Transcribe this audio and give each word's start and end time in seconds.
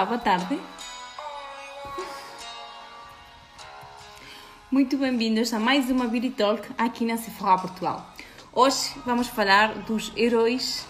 Olá, 0.00 0.06
boa 0.06 0.18
tarde. 0.18 0.58
Muito 4.70 4.96
bem-vindos 4.96 5.52
a 5.52 5.58
mais 5.58 5.90
uma 5.90 6.06
Beauty 6.06 6.30
Talk 6.30 6.66
aqui 6.78 7.04
na 7.04 7.18
Sephora 7.18 7.58
Portugal. 7.58 8.10
Hoje 8.50 8.92
vamos 9.04 9.28
falar 9.28 9.74
dos 9.80 10.10
heróis 10.16 10.86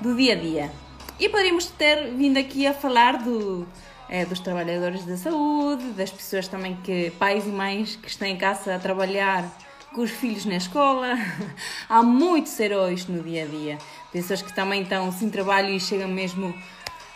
do 0.00 0.14
dia 0.14 0.34
a 0.34 0.36
dia. 0.36 0.72
E 1.18 1.28
poderíamos 1.28 1.66
ter 1.70 2.14
vindo 2.14 2.38
aqui 2.38 2.64
a 2.64 2.72
falar 2.72 3.18
do, 3.18 3.66
é, 4.08 4.24
dos 4.24 4.38
trabalhadores 4.38 5.04
da 5.06 5.16
saúde, 5.16 5.90
das 5.94 6.12
pessoas 6.12 6.46
também 6.46 6.76
que, 6.84 7.10
pais 7.18 7.44
e 7.44 7.50
mães 7.50 7.96
que 7.96 8.06
estão 8.06 8.28
em 8.28 8.36
casa 8.36 8.76
a 8.76 8.78
trabalhar 8.78 9.44
com 9.92 10.02
os 10.02 10.10
filhos 10.12 10.44
na 10.44 10.54
escola. 10.54 11.16
Há 11.90 12.00
muitos 12.00 12.60
heróis 12.60 13.08
no 13.08 13.24
dia 13.24 13.42
a 13.42 13.46
dia. 13.48 13.78
Pessoas 14.12 14.40
que 14.40 14.54
também 14.54 14.82
estão 14.82 15.10
sem 15.10 15.28
trabalho 15.28 15.70
e 15.70 15.80
chegam 15.80 16.06
mesmo 16.06 16.54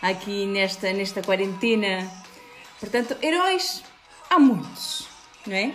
aqui 0.02 0.46
nesta, 0.46 0.92
nesta 0.92 1.22
quarentena. 1.22 2.10
Portanto, 2.80 3.16
heróis 3.22 3.82
há 4.28 4.38
muitos, 4.38 5.08
não 5.46 5.54
é? 5.54 5.74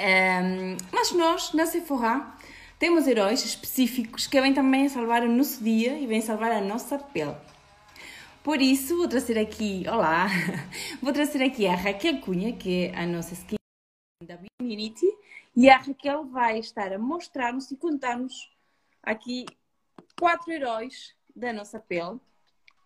Um, 0.00 0.76
mas 0.92 1.12
nós, 1.12 1.52
na 1.52 1.66
Sephora, 1.66 2.34
temos 2.78 3.06
heróis 3.06 3.44
específicos 3.44 4.26
que 4.26 4.40
vêm 4.40 4.54
também 4.54 4.88
salvar 4.88 5.22
o 5.22 5.28
nosso 5.28 5.62
dia 5.62 5.98
e 5.98 6.06
vêm 6.06 6.22
salvar 6.22 6.50
a 6.50 6.60
nossa 6.60 6.98
pele. 6.98 7.36
Por 8.42 8.62
isso, 8.62 8.96
vou 8.96 9.06
trazer 9.06 9.38
aqui, 9.38 9.84
olá, 9.86 10.28
vou 11.02 11.12
trazer 11.12 11.42
aqui 11.42 11.66
a 11.66 11.74
Raquel 11.74 12.20
Cunha, 12.22 12.54
que 12.54 12.86
é 12.86 12.98
a 12.98 13.04
nossa 13.04 13.34
skin 13.34 13.56
da 14.24 14.38
Community, 14.58 15.06
e 15.54 15.68
a 15.68 15.76
Raquel 15.76 16.24
vai 16.24 16.58
estar 16.58 16.90
a 16.90 16.98
mostrar-nos 16.98 17.70
e 17.70 17.76
contar-nos 17.76 18.50
aqui 19.02 19.44
quatro 20.18 20.50
heróis 20.50 21.14
da 21.36 21.52
nossa 21.52 21.78
pele. 21.78 22.18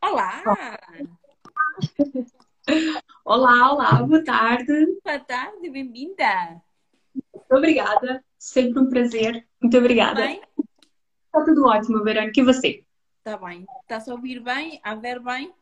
Olá! 0.06 0.42
Olá, 3.24 3.72
olá, 3.72 4.02
boa 4.02 4.22
tarde. 4.22 4.98
Boa 5.02 5.18
tarde, 5.18 5.70
bem-vinda. 5.70 6.62
Obrigada, 7.50 8.22
sempre 8.38 8.80
um 8.80 8.90
prazer. 8.90 9.48
Muito 9.62 9.78
obrigada. 9.78 10.20
Bem? 10.20 10.42
Está 11.24 11.42
tudo 11.46 11.64
ótimo, 11.64 12.04
Verônica. 12.04 12.38
E 12.38 12.44
você? 12.44 12.84
Está 13.16 13.38
bem. 13.38 13.64
Está-se 13.80 14.10
a 14.10 14.14
ouvir 14.14 14.40
bem? 14.40 14.78
A 14.84 14.94
ver 14.94 15.20
bem? 15.20 15.54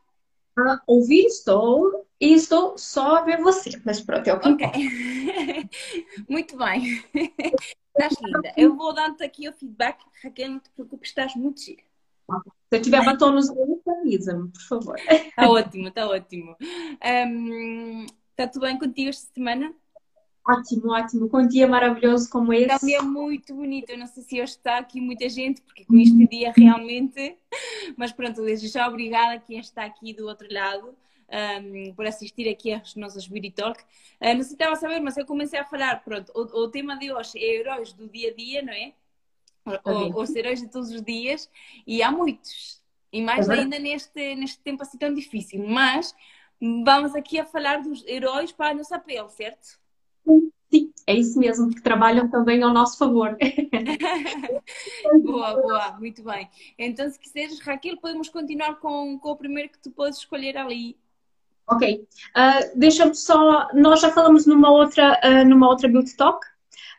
A 0.58 0.82
ouvir 0.88 1.26
estou 1.26 2.04
e 2.20 2.32
estou 2.32 2.76
só 2.76 3.18
a 3.18 3.22
ver 3.22 3.40
você. 3.40 3.80
Mas 3.84 4.00
pronto, 4.00 4.26
é 4.26 4.34
o 4.34 4.40
que 4.40 4.48
Ok. 4.48 4.66
muito 6.28 6.56
bem. 6.58 7.00
Estás 7.96 8.20
linda. 8.20 8.52
Eu 8.56 8.74
vou 8.74 8.92
dar-te 8.92 9.22
aqui 9.22 9.48
o 9.48 9.52
feedback. 9.52 10.04
Raquel, 10.20 10.50
não 10.50 10.58
te 10.58 10.68
preocupes, 10.70 11.10
estás 11.10 11.36
muito 11.36 11.60
gira. 11.60 11.84
Se 12.72 12.78
eu 12.78 12.82
tiver 12.82 13.04
batom 13.04 13.32
nos 13.32 13.50
dedos, 13.50 13.86
avisa-me, 13.86 14.48
por 14.48 14.62
favor. 14.62 14.96
Está 14.98 15.44
ótimo, 15.50 15.88
está 15.88 16.08
ótimo. 16.08 16.56
Está 18.30 18.48
tudo 18.50 18.62
bem 18.62 18.78
contigo 18.78 19.10
esta 19.10 19.30
semana? 19.34 19.74
Ótimo, 20.48 20.90
ótimo. 20.90 21.28
Com 21.28 21.42
um 21.42 21.46
dia 21.46 21.68
maravilhoso 21.68 22.30
como 22.30 22.50
esse. 22.50 22.72
Está 22.72 22.78
um 22.82 22.88
dia 22.88 23.02
muito 23.02 23.54
bonito. 23.54 23.90
Eu 23.90 23.98
não 23.98 24.06
sei 24.06 24.22
se 24.22 24.40
hoje 24.40 24.52
está 24.52 24.78
aqui 24.78 25.02
muita 25.02 25.28
gente, 25.28 25.60
porque 25.60 25.84
com 25.84 25.98
este 25.98 26.26
dia 26.26 26.50
realmente. 26.56 27.36
Mas 27.94 28.10
pronto, 28.10 28.42
desde 28.42 28.68
já 28.68 28.88
obrigada 28.88 29.34
a 29.34 29.38
quem 29.38 29.58
está 29.58 29.84
aqui 29.84 30.14
do 30.14 30.26
outro 30.26 30.48
lado. 30.50 30.96
Um, 31.28 31.92
por 31.94 32.06
assistir 32.06 32.48
aqui 32.48 32.72
às 32.72 32.94
nossas 32.96 33.26
Beauty 33.26 33.50
Talk. 33.50 33.82
Uh, 34.18 34.28
não 34.28 34.36
sei 34.36 34.44
se 34.44 34.52
estava 34.54 34.72
a 34.72 34.76
saber, 34.76 35.00
mas 35.00 35.16
eu 35.16 35.24
comecei 35.24 35.58
a 35.58 35.64
falar, 35.64 36.04
pronto, 36.04 36.30
o, 36.34 36.64
o 36.64 36.68
tema 36.68 36.98
de 36.98 37.10
hoje 37.10 37.38
é 37.38 37.56
heróis 37.56 37.94
do 37.94 38.06
dia 38.06 38.30
a 38.30 38.34
dia, 38.34 38.60
não 38.60 38.72
é? 38.72 38.92
O, 39.64 40.20
os 40.20 40.34
heróis 40.34 40.60
de 40.60 40.68
todos 40.68 40.90
os 40.90 41.02
dias, 41.02 41.48
e 41.86 42.02
há 42.02 42.10
muitos, 42.10 42.82
e 43.12 43.22
mais 43.22 43.48
é 43.48 43.54
ainda 43.54 43.78
neste, 43.78 44.34
neste 44.34 44.58
tempo 44.60 44.82
assim 44.82 44.98
tão 44.98 45.12
difícil. 45.14 45.64
Mas 45.66 46.14
vamos 46.84 47.14
aqui 47.14 47.38
a 47.38 47.44
falar 47.44 47.82
dos 47.82 48.04
heróis 48.06 48.50
para 48.50 48.70
a 48.70 48.74
nossa 48.74 48.98
pele, 48.98 49.28
certo? 49.28 49.80
Sim, 50.72 50.90
é 51.06 51.14
isso 51.14 51.38
mesmo, 51.38 51.68
que 51.68 51.82
trabalham 51.82 52.30
também 52.30 52.62
ao 52.62 52.72
nosso 52.72 52.96
favor. 52.96 53.36
boa, 55.22 55.54
boa, 55.60 55.92
muito 55.98 56.22
bem. 56.22 56.48
Então, 56.78 57.10
se 57.10 57.18
quiseres, 57.18 57.60
Raquel, 57.60 57.98
podemos 57.98 58.30
continuar 58.30 58.76
com, 58.76 59.18
com 59.18 59.30
o 59.30 59.36
primeiro 59.36 59.68
que 59.68 59.78
tu 59.78 59.90
podes 59.90 60.20
escolher 60.20 60.56
ali. 60.56 60.96
Ok. 61.68 62.06
Uh, 62.34 62.78
Deixa-me 62.78 63.14
só. 63.14 63.68
Nós 63.74 64.00
já 64.00 64.10
falamos 64.10 64.46
numa 64.46 64.70
outra, 64.70 65.20
uh, 65.22 65.46
numa 65.46 65.68
outra 65.68 65.88
Beauty 65.88 66.16
Talk. 66.16 66.46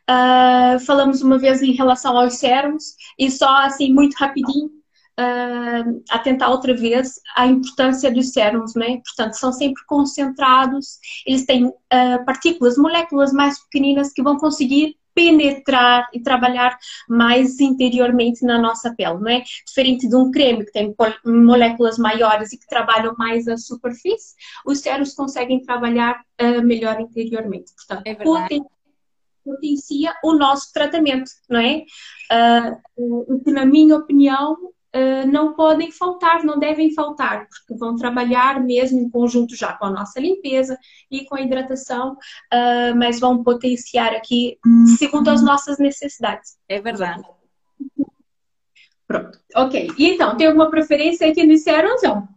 Uh, 0.10 0.80
falamos 0.82 1.22
uma 1.22 1.38
vez 1.38 1.62
em 1.62 1.72
relação 1.72 2.18
aos 2.18 2.36
sérums 2.36 2.96
e 3.18 3.32
só 3.32 3.50
assim, 3.60 3.94
muito 3.94 4.16
rapidinho, 4.16 4.70
uh, 5.20 6.04
atentar 6.10 6.50
outra 6.52 6.76
vez 6.76 7.20
a 7.36 7.48
importância 7.48 8.12
dos 8.12 8.32
sérums, 8.32 8.76
né? 8.76 9.02
Portanto, 9.06 9.34
são 9.34 9.52
sempre 9.52 9.84
concentrados, 9.86 11.00
eles 11.26 11.46
têm 11.46 11.66
uh, 11.66 12.26
partículas, 12.26 12.78
moléculas 12.78 13.32
mais 13.32 13.60
pequeninas 13.64 14.12
que 14.12 14.24
vão 14.24 14.38
conseguir 14.38 14.98
penetrar 15.16 16.10
e 16.12 16.20
trabalhar 16.22 16.76
mais 17.08 17.60
interiormente 17.60 18.44
na 18.44 18.58
nossa 18.58 18.94
pele, 18.96 19.20
não 19.20 19.30
é? 19.30 19.44
Diferente 19.66 20.08
de 20.08 20.16
um 20.16 20.32
creme 20.32 20.66
que 20.66 20.72
tem 20.72 20.96
moléculas 21.24 21.98
maiores 21.98 22.52
e 22.52 22.58
que 22.58 22.68
trabalham 22.68 23.14
mais 23.18 23.48
a 23.48 23.56
superfície, 23.56 24.36
os 24.66 24.80
sérums 24.80 25.14
conseguem 25.14 25.62
trabalhar 25.62 26.20
uh, 26.42 26.64
melhor 26.64 27.00
interiormente. 27.00 27.72
Portanto, 27.76 28.08
é 28.08 28.16
verdade. 28.16 28.62
Potencia 29.44 30.14
o 30.24 30.34
nosso 30.34 30.72
tratamento, 30.74 31.30
não 31.50 31.60
é? 31.60 31.84
Uh, 32.32 33.44
que, 33.44 33.52
na 33.52 33.66
minha 33.66 33.96
opinião, 33.96 34.58
Uh, 34.96 35.26
não 35.26 35.56
podem 35.56 35.92
faltar, 35.92 36.44
não 36.44 36.60
devem 36.60 36.94
faltar, 36.94 37.48
porque 37.48 37.74
vão 37.80 37.96
trabalhar 37.96 38.64
mesmo 38.64 39.00
em 39.00 39.10
conjunto 39.10 39.56
já 39.56 39.74
com 39.74 39.86
a 39.86 39.90
nossa 39.90 40.20
limpeza 40.20 40.78
e 41.10 41.26
com 41.26 41.34
a 41.34 41.42
hidratação, 41.42 42.12
uh, 42.12 42.96
mas 42.96 43.20
vão 43.20 43.44
potenciar 43.44 44.14
aqui 44.14 44.60
segundo 45.00 45.30
as 45.30 45.42
nossas 45.42 45.80
necessidades. 45.80 46.58
É 46.70 46.80
verdade. 46.80 47.24
Pronto, 49.08 49.40
ok. 49.56 49.92
E 49.98 50.10
então, 50.10 50.38
tem 50.38 50.46
alguma 50.46 50.70
preferência 50.70 51.28
aqui 51.28 51.44
no 51.44 51.58
Serums, 51.58 52.04
não? 52.04 52.28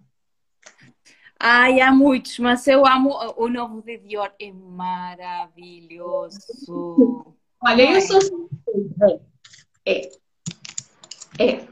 Ai, 1.38 1.80
há 1.80 1.92
muitos, 1.92 2.38
mas 2.38 2.66
eu 2.66 2.86
amo 2.86 3.10
o 3.36 3.48
novo 3.48 3.82
de 3.82 3.98
Dior, 3.98 4.32
é 4.40 4.50
maravilhoso. 4.52 6.38
Olha, 7.62 7.92
eu 7.92 8.00
sou. 8.00 8.48
É. 9.84 10.10
É. 11.38 11.66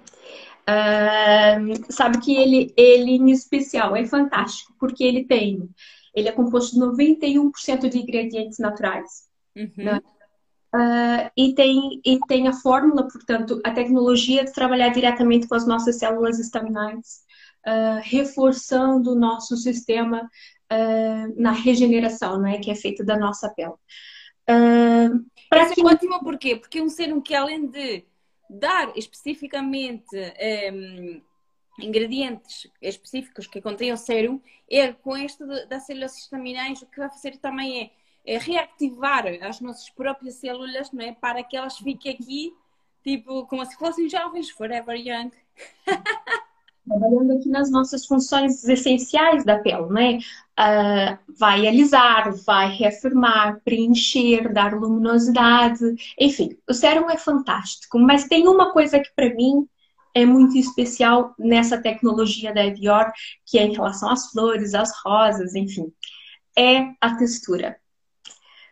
Uh, 0.67 1.93
sabe 1.93 2.21
que 2.21 2.35
ele, 2.37 2.73
ele 2.77 3.13
em 3.13 3.31
especial 3.31 3.95
é 3.97 4.07
fantástico, 4.07 4.75
porque 4.79 5.05
ele 5.05 5.25
tem, 5.25 5.69
ele 6.15 6.29
é 6.29 6.33
composto 6.33 6.75
de 6.75 6.81
91% 6.81 7.89
de 7.89 7.99
ingredientes 7.99 8.59
naturais. 8.59 9.29
Uhum. 9.57 9.71
Né? 9.77 10.01
Uh, 10.75 11.31
e, 11.37 11.55
tem, 11.55 12.01
e 12.05 12.19
tem 12.27 12.49
a 12.49 12.53
fórmula, 12.53 13.07
portanto, 13.07 13.61
a 13.65 13.71
tecnologia 13.71 14.45
de 14.45 14.53
trabalhar 14.53 14.89
diretamente 14.89 15.47
com 15.47 15.55
as 15.55 15.67
nossas 15.67 15.97
células 15.99 16.39
estaminais, 16.39 17.24
uh, 17.67 18.01
reforçando 18.03 19.13
o 19.13 19.19
nosso 19.19 19.57
sistema 19.57 20.29
na 21.37 21.53
regeneração, 21.53 22.41
né, 22.41 22.59
que 22.59 22.69
é 22.69 22.75
feito 22.75 23.05
da 23.05 23.17
nossa 23.17 23.49
pele. 23.49 23.75
Uh, 24.51 25.25
Isso 25.55 25.75
que... 25.75 25.81
é 25.81 25.85
ótimo, 25.85 26.19
por 26.21 26.37
quê? 26.37 26.57
Porque 26.57 26.79
é 26.79 26.83
um 26.83 26.89
ser 26.89 27.21
que 27.23 27.35
além 27.35 27.67
de 27.67 28.05
dar 28.51 28.97
especificamente 28.97 30.17
um, 30.73 31.23
ingredientes 31.79 32.71
específicos 32.81 33.47
que 33.47 33.61
contêm 33.61 33.93
o 33.93 33.97
sérum, 33.97 34.41
é 34.71 34.93
com 34.93 35.17
este 35.17 35.45
das 35.67 35.87
células 35.87 36.17
estaminais, 36.17 36.83
o 36.83 36.87
que 36.87 36.99
vai 36.99 37.09
fazer 37.09 37.37
também 37.39 37.93
é, 38.27 38.35
é, 38.35 38.39
reativar 38.39 39.27
as 39.43 39.61
nossas 39.61 39.91
próprias 39.91 40.37
células, 40.37 40.93
não 40.93 41.05
é? 41.05 41.13
Para 41.13 41.43
que 41.43 41.57
elas 41.57 41.79
fiquem 41.79 42.13
aqui, 42.13 42.55
tipo, 43.03 43.47
como 43.47 43.65
se 43.65 43.77
fossem 43.77 44.09
jovens, 44.09 44.51
forever 44.51 44.97
young. 44.97 45.31
trabalhando 46.87 47.33
aqui 47.33 47.49
nas 47.49 47.71
nossas 47.71 48.07
funções 48.07 48.65
essenciais 48.65 49.45
da 49.45 49.59
pele, 49.59 49.87
né? 49.87 50.19
Uh, 50.59 51.19
vai 51.39 51.67
alisar, 51.67 52.33
vai 52.45 52.71
reafirmar, 52.71 53.61
preencher, 53.65 54.53
dar 54.53 54.75
luminosidade, 54.75 55.83
enfim, 56.19 56.57
o 56.69 56.75
sérum 56.75 57.11
é 57.11 57.17
fantástico, 57.17 57.99
mas 57.99 58.29
tem 58.29 58.47
uma 58.47 58.73
coisa 58.73 59.01
que 59.01 59.11
para 59.17 59.35
mim 59.35 59.67
é 60.15 60.25
muito 60.25 60.57
especial 60.57 61.35
nessa 61.37 61.77
tecnologia 61.77 62.55
da 62.55 62.69
Dior, 62.69 63.11
que 63.45 63.59
é 63.59 63.65
em 63.65 63.73
relação 63.73 64.09
às 64.09 64.31
flores, 64.31 64.75
às 64.75 64.93
rosas, 65.05 65.57
enfim, 65.57 65.93
é 66.57 66.93
a 67.01 67.17
textura. 67.17 67.77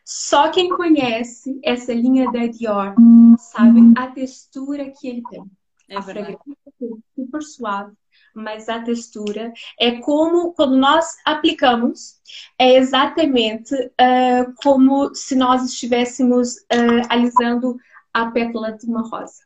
Só 0.05 0.51
quem 0.51 0.69
conhece 0.69 1.59
essa 1.65 1.93
linha 1.93 2.31
da 2.31 2.47
Dior 2.47 2.95
sabe 3.39 3.81
a 3.97 4.09
textura 4.09 4.91
que 4.91 5.09
ele 5.09 5.23
tem. 5.31 5.45
É 5.89 5.97
a 5.97 6.01
verdade. 6.01 6.37
fragrância 6.37 6.73
é 6.83 7.21
super 7.21 7.43
suave, 7.43 7.93
mas 8.35 8.69
a 8.69 8.81
textura 8.81 9.53
é 9.79 9.93
como 10.01 10.53
quando 10.53 10.77
nós 10.77 11.17
aplicamos, 11.25 12.21
é 12.59 12.77
exatamente 12.77 13.75
uh, 13.75 14.53
como 14.63 15.15
se 15.15 15.35
nós 15.35 15.65
estivéssemos 15.65 16.57
uh, 16.57 17.07
alisando 17.09 17.77
a 18.13 18.31
pétala 18.31 18.73
de 18.73 18.87
uma 18.87 19.09
rosa. 19.09 19.43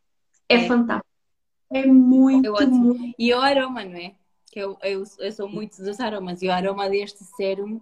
É, 0.49 0.56
É. 0.56 0.69
fantástico. 0.69 1.06
É 1.71 1.85
muito, 1.87 2.56
É 2.56 2.67
muito. 2.67 3.15
E 3.19 3.35
o 3.35 3.41
aroma, 3.41 3.85
não 3.85 3.97
é? 3.97 4.15
que 4.56 4.61
eu, 4.61 4.79
eu, 4.83 5.05
eu 5.19 5.33
sou 5.33 5.47
muito 5.47 5.83
dos 5.83 6.00
aromas 6.00 6.41
e 6.41 6.49
o 6.49 6.53
aroma 6.53 6.88
deste 6.88 7.23
sérum 7.25 7.79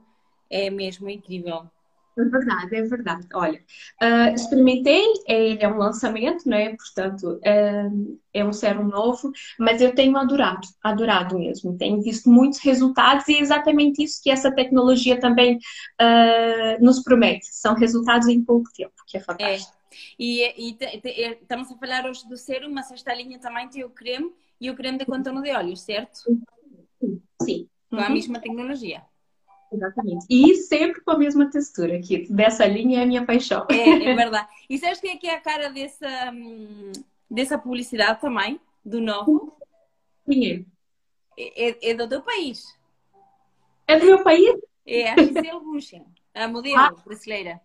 é 0.51 0.69
mesmo 0.71 1.09
incrível. 1.09 1.71
É 2.17 2.25
verdade, 2.25 2.77
é 2.77 2.83
verdade. 2.83 3.27
Olha, 3.35 3.61
uh, 4.01 4.35
experimentei, 4.35 5.05
ele 5.27 5.59
é 5.61 5.69
um 5.69 5.77
lançamento, 5.77 6.49
né? 6.49 6.77
Portanto, 6.77 7.41
uh, 7.41 8.19
é 8.33 8.45
um 8.45 8.53
sérum 8.53 8.85
novo, 8.85 9.33
mas 9.59 9.81
eu 9.81 9.95
tenho 9.95 10.17
adorado, 10.17 10.67
adorado 10.83 11.37
mesmo. 11.39 11.77
Tenho 11.77 12.01
visto 12.03 12.31
muitos 12.31 12.61
resultados 12.61 13.27
e 13.29 13.35
é 13.35 13.41
exatamente 13.41 14.03
isso 14.03 14.23
que 14.23 14.31
essa 14.31 14.53
tecnologia 14.55 15.19
também 15.19 15.57
uh, 15.57 16.85
nos 16.85 17.03
promete. 17.03 17.47
São 17.47 17.75
resultados 17.75 18.29
em 18.29 18.45
pouco 18.45 18.71
tempo, 18.73 18.95
que 19.07 19.17
é 19.17 19.21
fantástico. 19.21 19.73
É. 19.81 19.85
E, 20.19 20.69
e 20.69 20.75
te, 20.75 21.01
te, 21.01 21.09
estamos 21.41 21.71
a 21.71 21.77
falar 21.77 22.07
hoje 22.07 22.29
do 22.29 22.37
sérum, 22.37 22.71
mas 22.71 22.91
esta 22.93 23.13
linha 23.13 23.39
também 23.41 23.69
tem 23.69 23.85
o 23.85 23.91
creme 23.91 24.33
e 24.61 24.71
o 24.71 24.77
creme 24.77 24.99
de 24.99 25.05
contorno 25.05 25.43
de 25.43 25.51
olhos, 25.51 25.81
certo? 25.81 26.21
Sim. 27.43 27.69
Com 27.91 27.97
a 27.97 28.07
uhum. 28.07 28.15
mesma 28.15 28.41
tecnologia. 28.41 29.03
Exatamente. 29.75 30.27
E 30.31 30.55
sempre 30.57 31.01
com 31.01 31.11
a 31.11 31.19
mesma 31.19 31.51
textura, 31.51 32.01
que 32.01 32.33
dessa 32.33 32.65
linha 32.65 33.01
é 33.01 33.03
a 33.03 33.07
minha 33.07 33.27
paixão. 33.27 33.67
É, 33.71 34.11
é 34.11 34.15
verdade. 34.15 34.47
E 34.71 34.79
sabes 34.79 35.01
quem 35.01 35.11
é 35.11 35.17
que 35.17 35.27
é 35.27 35.35
a 35.35 35.41
cara 35.41 35.69
dessa, 35.71 36.31
hum, 36.33 36.93
dessa 37.31 37.59
publicidade 37.59 38.21
também? 38.21 38.61
Do 38.85 39.01
novo? 39.01 39.59
Quem 40.25 40.53
é? 40.53 40.65
É, 41.37 41.91
é 41.91 41.95
do 41.95 42.09
teu 42.09 42.23
país. 42.23 42.79
É 43.87 43.99
do 43.99 44.07
meu 44.07 44.23
país? 44.23 44.55
É 44.87 45.11
a 45.11 45.17
Gisele 45.17 45.61
Bündchen, 45.61 46.07
a 46.35 46.47
modelo 46.47 46.79
ah. 46.79 46.95
brasileira. 47.05 47.61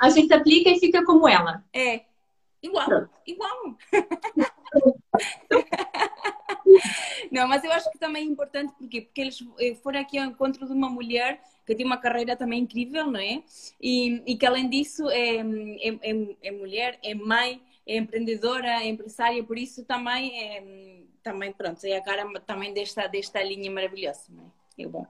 A 0.00 0.10
gente 0.10 0.32
aplica 0.32 0.70
e 0.70 0.80
fica 0.80 1.04
como 1.04 1.28
ela. 1.28 1.64
É. 1.72 2.06
Igual, 2.62 2.86
Pronto. 2.86 3.10
igual. 3.26 3.76
Não, 7.30 7.48
mas 7.48 7.64
eu 7.64 7.72
acho 7.72 7.90
que 7.90 7.98
também 7.98 8.22
é 8.22 8.26
importante 8.26 8.72
porque, 8.78 9.02
porque 9.02 9.20
eles 9.20 9.44
eh, 9.58 9.74
foram 9.82 10.00
aqui 10.00 10.18
ao 10.18 10.26
encontro 10.26 10.66
de 10.66 10.72
uma 10.72 10.88
mulher 10.88 11.40
que 11.66 11.74
tem 11.74 11.84
uma 11.84 11.98
carreira 11.98 12.34
também 12.36 12.62
incrível, 12.62 13.06
não 13.06 13.20
é? 13.20 13.42
E, 13.80 14.22
e 14.26 14.36
que 14.36 14.46
além 14.46 14.68
disso 14.68 15.08
é, 15.10 15.36
é, 15.36 15.98
é, 16.02 16.36
é, 16.42 16.50
mulher, 16.50 16.98
é 17.02 17.14
mãe, 17.14 17.62
é 17.86 17.98
empreendedora, 17.98 18.82
é 18.82 18.88
empresária, 18.88 19.44
por 19.44 19.58
isso 19.58 19.84
também 19.84 20.42
é, 20.42 21.02
também, 21.22 21.52
pronto, 21.52 21.84
é 21.84 21.96
a 21.96 22.02
cara 22.02 22.24
também 22.40 22.72
desta, 22.72 23.06
desta 23.06 23.42
linha 23.42 23.70
maravilhosa, 23.70 24.22
não 24.30 24.44
é? 24.44 24.82
É 24.82 24.86
bom. 24.86 25.06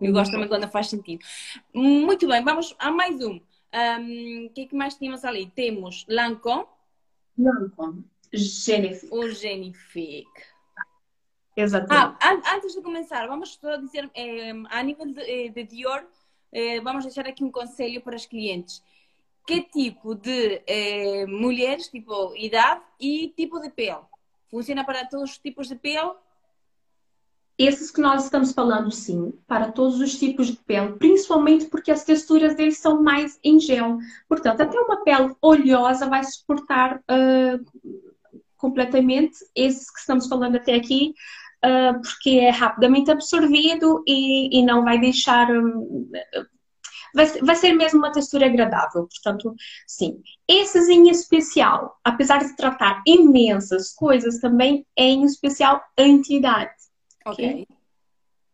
Eu 0.00 0.12
gosto 0.12 0.32
também 0.32 0.48
quando 0.48 0.70
faz 0.70 0.88
sentido. 0.88 1.24
Muito 1.72 2.26
bem, 2.26 2.42
vamos 2.42 2.74
a 2.78 2.90
mais 2.90 3.20
um. 3.22 3.36
O 3.36 4.00
um, 4.00 4.48
que, 4.54 4.62
é 4.62 4.66
que 4.66 4.76
mais 4.76 4.94
temos 4.94 5.24
ali? 5.24 5.50
Temos 5.50 6.06
Lancôme. 6.08 6.66
Lancôme. 7.36 8.04
Genifique. 8.36 9.14
O 9.14 9.28
Genifique. 9.30 10.42
Exatamente. 11.56 12.16
Ah, 12.20 12.56
antes 12.56 12.74
de 12.74 12.82
começar, 12.82 13.26
vamos 13.28 13.54
só 13.54 13.76
dizer, 13.76 14.10
eh, 14.14 14.52
a 14.70 14.82
nível 14.82 15.06
de, 15.06 15.20
eh, 15.20 15.48
de 15.50 15.64
Dior, 15.64 16.04
eh, 16.52 16.80
vamos 16.80 17.04
deixar 17.04 17.26
aqui 17.26 17.44
um 17.44 17.50
conselho 17.50 18.00
para 18.00 18.16
os 18.16 18.26
clientes. 18.26 18.82
Que 19.46 19.62
tipo 19.62 20.14
de 20.14 20.62
eh, 20.66 21.26
mulheres, 21.26 21.88
tipo 21.88 22.34
idade 22.36 22.82
e 22.98 23.32
tipo 23.36 23.60
de 23.60 23.70
pele? 23.70 24.00
Funciona 24.50 24.84
para 24.84 25.06
todos 25.06 25.32
os 25.32 25.38
tipos 25.38 25.68
de 25.68 25.76
pele? 25.76 26.12
Esses 27.56 27.90
que 27.90 28.00
nós 28.00 28.24
estamos 28.24 28.52
falando, 28.52 28.90
sim, 28.90 29.32
para 29.46 29.70
todos 29.70 30.00
os 30.00 30.18
tipos 30.18 30.48
de 30.48 30.56
pele, 30.56 30.94
principalmente 30.94 31.66
porque 31.66 31.92
as 31.92 32.04
texturas 32.04 32.56
deles 32.56 32.78
são 32.78 33.00
mais 33.00 33.38
em 33.44 33.60
gel. 33.60 33.98
Portanto, 34.28 34.60
até 34.60 34.76
uma 34.80 35.04
pele 35.04 35.36
oleosa 35.40 36.08
vai 36.08 36.24
suportar 36.24 36.96
uh, 36.98 38.13
completamente 38.64 39.36
esses 39.54 39.90
que 39.90 40.00
estamos 40.00 40.26
falando 40.26 40.56
até 40.56 40.74
aqui, 40.74 41.12
uh, 41.62 42.00
porque 42.00 42.30
é 42.38 42.48
rapidamente 42.48 43.10
absorvido 43.10 44.02
e, 44.06 44.58
e 44.58 44.64
não 44.64 44.82
vai 44.82 44.98
deixar. 44.98 45.50
Um, 45.50 46.10
vai, 47.14 47.26
vai 47.42 47.56
ser 47.56 47.74
mesmo 47.74 47.98
uma 47.98 48.10
textura 48.10 48.46
agradável. 48.46 49.06
Portanto, 49.06 49.54
sim. 49.86 50.18
Esses 50.48 50.88
em 50.88 51.10
especial, 51.10 51.94
apesar 52.02 52.38
de 52.38 52.56
tratar 52.56 53.02
imensas 53.06 53.92
coisas, 53.92 54.40
também 54.40 54.86
é 54.96 55.04
em 55.04 55.24
especial 55.24 55.82
anti-idade. 55.98 56.72
Ok. 57.26 57.46
okay? 57.46 57.66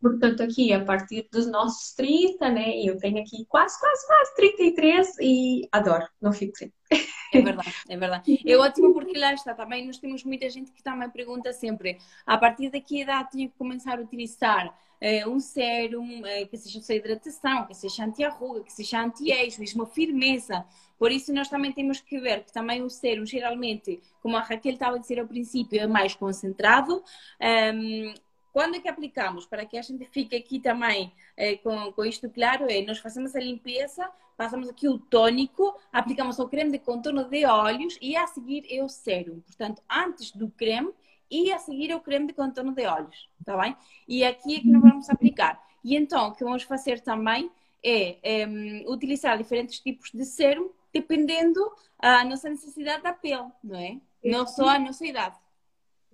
Portanto, 0.02 0.42
aqui 0.42 0.72
a 0.72 0.84
partir 0.84 1.28
dos 1.30 1.46
nossos 1.46 1.94
30, 1.94 2.48
né? 2.48 2.80
Eu 2.80 2.96
tenho 2.98 3.20
aqui 3.20 3.44
quase, 3.48 3.78
quase, 3.78 4.06
quase 4.06 4.34
33 4.34 5.08
e 5.20 5.68
adoro, 5.70 6.08
não 6.20 6.32
fico 6.32 6.56
sem. 6.56 6.72
É 7.32 7.40
verdade, 7.40 7.74
é 7.88 7.96
verdade. 7.96 8.42
É 8.44 8.56
ótimo 8.56 8.92
porque 8.92 9.18
lá 9.18 9.32
está 9.32 9.54
também, 9.54 9.86
nós 9.86 9.98
temos 9.98 10.24
muita 10.24 10.48
gente 10.50 10.72
que 10.72 10.82
também 10.82 11.08
pergunta 11.10 11.52
sempre 11.52 11.98
a 12.26 12.36
partir 12.36 12.70
de 12.70 12.80
que 12.80 13.02
idade 13.02 13.30
tenho 13.30 13.48
que 13.48 13.56
começar 13.56 13.98
a 13.98 14.02
utilizar 14.02 14.74
eh, 15.00 15.26
um 15.26 15.40
sérum 15.40 16.24
eh, 16.26 16.44
que 16.46 16.56
seja 16.56 16.80
só 16.80 16.92
hidratação, 16.92 17.66
que 17.66 17.74
seja 17.74 18.04
anti-arruga, 18.04 18.62
que 18.62 18.72
seja 18.72 19.00
anti-eixo, 19.00 19.60
mesmo 19.60 19.86
firmeza. 19.86 20.64
Por 20.98 21.10
isso 21.10 21.32
nós 21.32 21.48
também 21.48 21.72
temos 21.72 22.00
que 22.00 22.18
ver 22.20 22.44
que 22.44 22.52
também 22.52 22.82
o 22.82 22.90
sérum 22.90 23.24
geralmente, 23.24 24.00
como 24.20 24.36
a 24.36 24.40
Raquel 24.40 24.74
estava 24.74 24.96
a 24.96 24.98
dizer 24.98 25.18
ao 25.18 25.26
princípio, 25.26 25.80
é 25.80 25.86
mais 25.86 26.14
concentrado. 26.14 27.02
Um, 27.40 27.44
ehm, 27.46 28.14
quando 28.52 28.76
é 28.76 28.80
que 28.80 28.88
aplicamos? 28.88 29.46
Para 29.46 29.64
que 29.64 29.78
a 29.78 29.82
gente 29.82 30.04
fique 30.06 30.36
aqui 30.36 30.58
também 30.60 31.12
eh, 31.36 31.56
com, 31.56 31.92
com 31.92 32.04
isto 32.04 32.28
claro, 32.30 32.66
é 32.68 32.82
nós 32.82 32.98
fazemos 32.98 33.34
a 33.34 33.40
limpeza, 33.40 34.10
passamos 34.36 34.68
aqui 34.68 34.88
o 34.88 34.98
tônico, 34.98 35.78
aplicamos 35.92 36.38
o 36.38 36.48
creme 36.48 36.72
de 36.72 36.78
contorno 36.78 37.24
de 37.24 37.44
olhos 37.44 37.98
e 38.00 38.16
a 38.16 38.26
seguir 38.26 38.64
é 38.70 38.82
o 38.82 38.88
sérum. 38.88 39.40
Portanto, 39.40 39.82
antes 39.90 40.32
do 40.32 40.50
creme 40.50 40.92
e 41.30 41.52
a 41.52 41.58
seguir 41.58 41.90
é 41.90 41.96
o 41.96 42.00
creme 42.00 42.26
de 42.26 42.32
contorno 42.32 42.72
de 42.72 42.86
olhos, 42.86 43.28
tá 43.44 43.56
bem? 43.56 43.76
E 44.08 44.24
aqui 44.24 44.56
é 44.56 44.60
que 44.60 44.68
nós 44.68 44.82
vamos 44.82 45.08
aplicar. 45.08 45.62
E 45.82 45.96
então, 45.96 46.28
o 46.28 46.32
que 46.34 46.44
vamos 46.44 46.62
fazer 46.64 47.00
também 47.00 47.50
é, 47.82 48.18
é 48.22 48.46
utilizar 48.86 49.38
diferentes 49.38 49.80
tipos 49.80 50.10
de 50.10 50.24
sérum, 50.24 50.70
dependendo 50.92 51.60
da 52.00 52.24
nossa 52.24 52.48
necessidade 52.48 53.02
da 53.02 53.12
pele, 53.12 53.48
não 53.62 53.78
é? 53.78 53.98
Não 54.22 54.46
só 54.46 54.68
a 54.68 54.78
nossa 54.78 55.06
idade. 55.06 55.36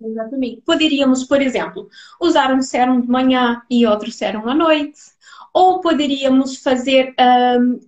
Exatamente. 0.01 0.61
Poderíamos, 0.61 1.23
por 1.23 1.41
exemplo, 1.41 1.89
usar 2.21 2.53
um 2.53 2.61
sérum 2.61 3.01
de 3.01 3.07
manhã 3.07 3.61
e 3.69 3.85
outro 3.85 4.11
sérum 4.11 4.47
à 4.47 4.53
noite, 4.53 4.99
ou 5.53 5.81
poderíamos 5.81 6.57
fazer 6.57 7.15
um, 7.59 7.79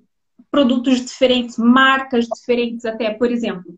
produtos 0.50 1.06
diferentes, 1.06 1.58
marcas 1.58 2.26
diferentes, 2.26 2.86
até, 2.86 3.12
por 3.14 3.32
exemplo, 3.32 3.78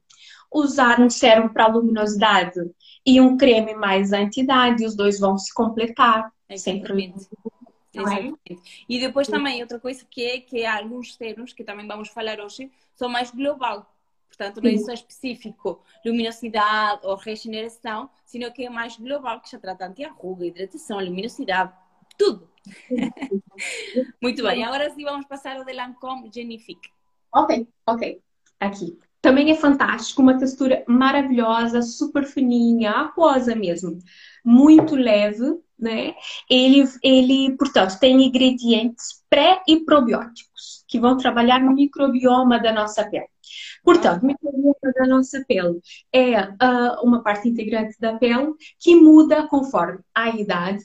usar 0.52 1.00
um 1.00 1.10
sérum 1.10 1.50
para 1.50 1.68
luminosidade 1.68 2.60
e 3.06 3.20
um 3.20 3.38
creme 3.38 3.74
mais 3.74 4.14
anti-idade, 4.14 4.86
os 4.86 4.96
dois 4.96 5.20
vão 5.20 5.38
se 5.38 5.54
completar. 5.54 6.32
Exatamente. 6.50 7.28
Exatamente. 7.94 8.60
E 8.88 9.00
depois 9.00 9.28
também 9.28 9.62
outra 9.62 9.80
coisa 9.80 10.06
que 10.10 10.24
é 10.24 10.40
que 10.40 10.66
há 10.66 10.78
alguns 10.78 11.16
sérums 11.16 11.52
que 11.52 11.64
também 11.64 11.88
vamos 11.88 12.10
falar 12.10 12.40
hoje 12.40 12.72
são 12.96 13.10
mais 13.10 13.32
global. 13.32 13.86
Portanto, 14.42 14.64
não 14.64 14.72
é 14.72 14.78
só 14.78 14.92
específico 14.92 15.84
luminosidade 16.04 17.06
ou 17.06 17.16
regeneração, 17.16 18.10
sino 18.26 18.52
que 18.52 18.66
é 18.66 18.72
mais 18.72 18.98
global, 18.98 19.40
que 19.40 19.52
já 19.52 19.60
trata 19.60 19.86
anti-arruga, 19.86 20.48
hidratação, 20.48 20.98
luminosidade, 20.98 21.72
tudo. 22.18 22.50
Muito 24.20 24.42
bem, 24.42 24.64
agora 24.64 24.90
sim 24.90 25.04
vamos 25.04 25.28
passar 25.28 25.58
ao 25.58 25.64
de 25.64 25.74
Lancôme 25.74 26.32
Genifique. 26.34 26.90
Ok, 27.32 27.68
ok. 27.86 28.20
Aqui. 28.60 28.98
Também 29.22 29.52
é 29.52 29.56
fantástico, 29.56 30.24
uma 30.24 30.40
textura 30.40 30.84
maravilhosa, 30.88 31.84
super 31.84 32.26
fininha, 32.26 32.90
aquosa 32.90 33.54
mesmo. 33.54 34.00
Muito 34.44 34.96
leve, 34.96 35.56
né? 35.78 36.16
Ele, 36.50 36.84
ele, 37.04 37.56
portanto, 37.58 38.00
tem 38.00 38.24
ingredientes 38.24 39.24
pré 39.30 39.62
e 39.68 39.86
probióticos 39.86 40.84
que 40.88 41.00
vão 41.00 41.16
trabalhar 41.16 41.62
no 41.62 41.74
microbioma 41.74 42.60
da 42.60 42.74
nossa 42.74 43.08
pele. 43.08 43.28
Portanto, 43.84 44.24
o 44.24 44.26
microbioma 44.26 44.76
da 44.96 45.08
nossa 45.08 45.44
pele 45.48 45.80
é 46.14 46.42
uh, 46.42 47.04
uma 47.04 47.24
parte 47.24 47.50
integrante 47.50 48.00
da 48.00 48.18
pele 48.18 48.54
que 48.80 48.96
muda 48.96 49.48
conforme 49.48 50.00
a 50.14 50.30
idade, 50.30 50.84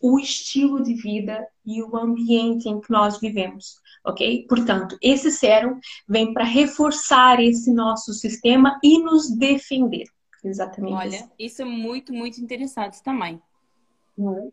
o 0.00 0.18
estilo 0.18 0.82
de 0.82 0.94
vida 0.94 1.46
e 1.64 1.82
o 1.82 1.96
ambiente 1.96 2.68
em 2.68 2.80
que 2.80 2.90
nós 2.90 3.18
vivemos, 3.18 3.80
ok? 4.04 4.46
Portanto, 4.48 4.98
esse 5.00 5.30
sérum 5.30 5.78
vem 6.06 6.34
para 6.34 6.44
reforçar 6.44 7.40
esse 7.40 7.72
nosso 7.72 8.12
sistema 8.12 8.78
e 8.82 8.98
nos 8.98 9.30
defender. 9.30 10.04
Exatamente. 10.44 10.94
Olha, 10.94 11.16
isso. 11.16 11.30
isso 11.38 11.62
é 11.62 11.64
muito, 11.64 12.12
muito 12.12 12.38
interessante 12.38 13.02
também. 13.02 13.40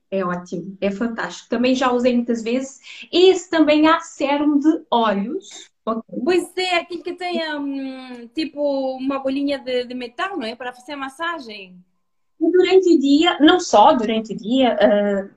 É 0.09 0.25
ótimo, 0.25 0.75
é 0.81 0.89
fantástico. 0.89 1.49
Também 1.49 1.75
já 1.75 1.91
usei 1.91 2.15
muitas 2.15 2.41
vezes. 2.41 2.79
Esse 3.11 3.49
também 3.49 3.87
há 3.87 3.99
sérum 3.99 4.57
de 4.57 4.83
olhos. 4.89 5.69
Pois 5.83 6.55
é, 6.57 6.75
aquele 6.77 7.01
que 7.01 7.13
tem 7.13 7.41
um, 7.55 8.27
tipo 8.27 8.61
uma 8.97 9.19
bolinha 9.19 9.57
de, 9.57 9.85
de, 9.85 9.93
metal, 9.93 10.37
não 10.37 10.45
é? 10.45 10.55
Para 10.55 10.73
fazer 10.73 10.93
a 10.93 10.97
massagem. 10.97 11.83
Durante 12.39 12.95
o 12.95 12.99
dia, 12.99 13.37
não 13.39 13.59
só 13.59 13.93
durante 13.93 14.33
o 14.33 14.37
dia, 14.37 14.77
uh, 14.77 15.29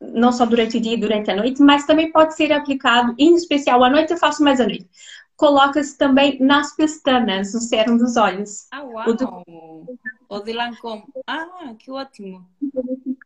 não 0.00 0.32
só 0.32 0.46
durante 0.46 0.76
o 0.76 0.80
dia 0.80 0.94
e 0.94 1.00
durante 1.00 1.30
a 1.30 1.36
noite, 1.36 1.60
mas 1.60 1.86
também 1.86 2.12
pode 2.12 2.34
ser 2.34 2.52
aplicado, 2.52 3.14
em 3.18 3.34
especial 3.34 3.82
à 3.82 3.90
noite, 3.90 4.12
eu 4.12 4.18
faço 4.18 4.42
mais 4.42 4.60
à 4.60 4.66
noite. 4.66 4.88
Coloca-se 5.36 5.96
também 5.96 6.38
nas 6.40 6.74
pestanas, 6.74 7.54
o 7.54 7.60
sérum 7.60 7.96
dos 7.96 8.16
olhos. 8.16 8.66
Ah, 8.72 8.82
uau! 8.82 9.08
O, 9.08 9.14
do... 9.14 9.44
o 10.28 10.40
de 10.40 10.52
Lancôme. 10.52 11.04
Ah, 11.26 11.74
que 11.78 11.90
ótimo! 11.90 12.44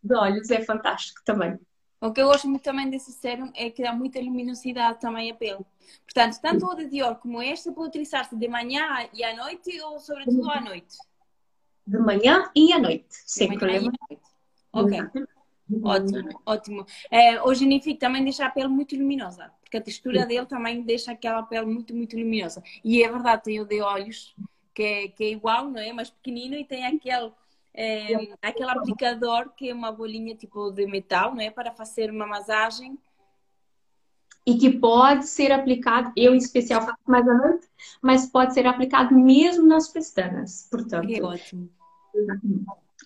de 0.02 0.14
olhos 0.14 0.50
é 0.50 0.62
fantástico 0.62 1.22
também. 1.24 1.58
O 2.02 2.12
que 2.12 2.20
eu 2.20 2.26
gosto 2.26 2.48
muito 2.48 2.62
também 2.62 2.90
desse 2.90 3.12
sérum 3.12 3.52
é 3.54 3.70
que 3.70 3.80
dá 3.80 3.92
muita 3.92 4.18
luminosidade 4.18 4.98
também 5.00 5.30
à 5.30 5.34
pele. 5.34 5.64
Portanto, 6.04 6.40
tanto 6.42 6.66
o 6.66 6.74
de 6.74 6.86
Dior 6.88 7.14
como 7.14 7.40
este 7.40 7.70
pode 7.70 7.90
utilizar-se 7.90 8.34
de 8.34 8.48
manhã 8.48 9.08
e 9.14 9.22
à 9.22 9.36
noite 9.36 9.80
ou 9.80 10.00
sobretudo 10.00 10.50
à 10.50 10.60
noite? 10.60 10.96
De 11.86 11.98
manhã 11.98 12.50
e 12.56 12.72
à 12.72 12.80
noite, 12.80 13.06
sem 13.10 13.56
problema. 13.56 13.92
Ok. 14.72 14.98
Ótimo, 15.84 16.42
ótimo. 16.44 16.86
É, 17.08 17.40
o 17.40 17.54
Genifique 17.54 18.00
também 18.00 18.24
deixa 18.24 18.44
a 18.46 18.50
pele 18.50 18.68
muito 18.68 18.96
luminosa, 18.96 19.52
porque 19.62 19.76
a 19.76 19.80
textura 19.80 20.26
dele 20.26 20.44
também 20.44 20.82
deixa 20.82 21.12
aquela 21.12 21.44
pele 21.44 21.66
muito, 21.66 21.94
muito 21.94 22.16
luminosa. 22.16 22.64
E 22.84 23.02
é 23.02 23.08
verdade, 23.10 23.44
tem 23.44 23.60
o 23.60 23.64
de 23.64 23.80
olhos, 23.80 24.34
que 24.74 24.82
é, 24.82 25.08
que 25.08 25.24
é 25.24 25.30
igual, 25.30 25.70
não 25.70 25.78
é? 25.78 25.92
Mais 25.92 26.10
pequenino 26.10 26.56
e 26.56 26.64
tem 26.64 26.84
aquele, 26.84 27.30
é, 27.74 28.36
aquele 28.42 28.70
aplicador 28.70 29.50
que 29.56 29.70
é 29.70 29.74
uma 29.74 29.90
bolinha 29.90 30.34
tipo 30.34 30.70
de 30.70 30.86
metal, 30.86 31.34
não 31.34 31.40
é? 31.40 31.50
Para 31.50 31.72
fazer 31.72 32.10
uma 32.10 32.26
massagem. 32.26 32.98
E 34.44 34.58
que 34.58 34.70
pode 34.70 35.26
ser 35.26 35.52
aplicado, 35.52 36.12
eu 36.16 36.34
em 36.34 36.38
especial 36.38 36.82
faço 36.82 36.98
mais 37.06 37.26
à 37.28 37.34
noite, 37.34 37.68
mas 38.02 38.26
pode 38.26 38.52
ser 38.52 38.66
aplicado 38.66 39.14
mesmo 39.14 39.66
nas 39.66 39.88
pestanas, 39.88 40.68
portanto. 40.70 41.06
Que 41.06 41.22
ótimo. 41.22 41.70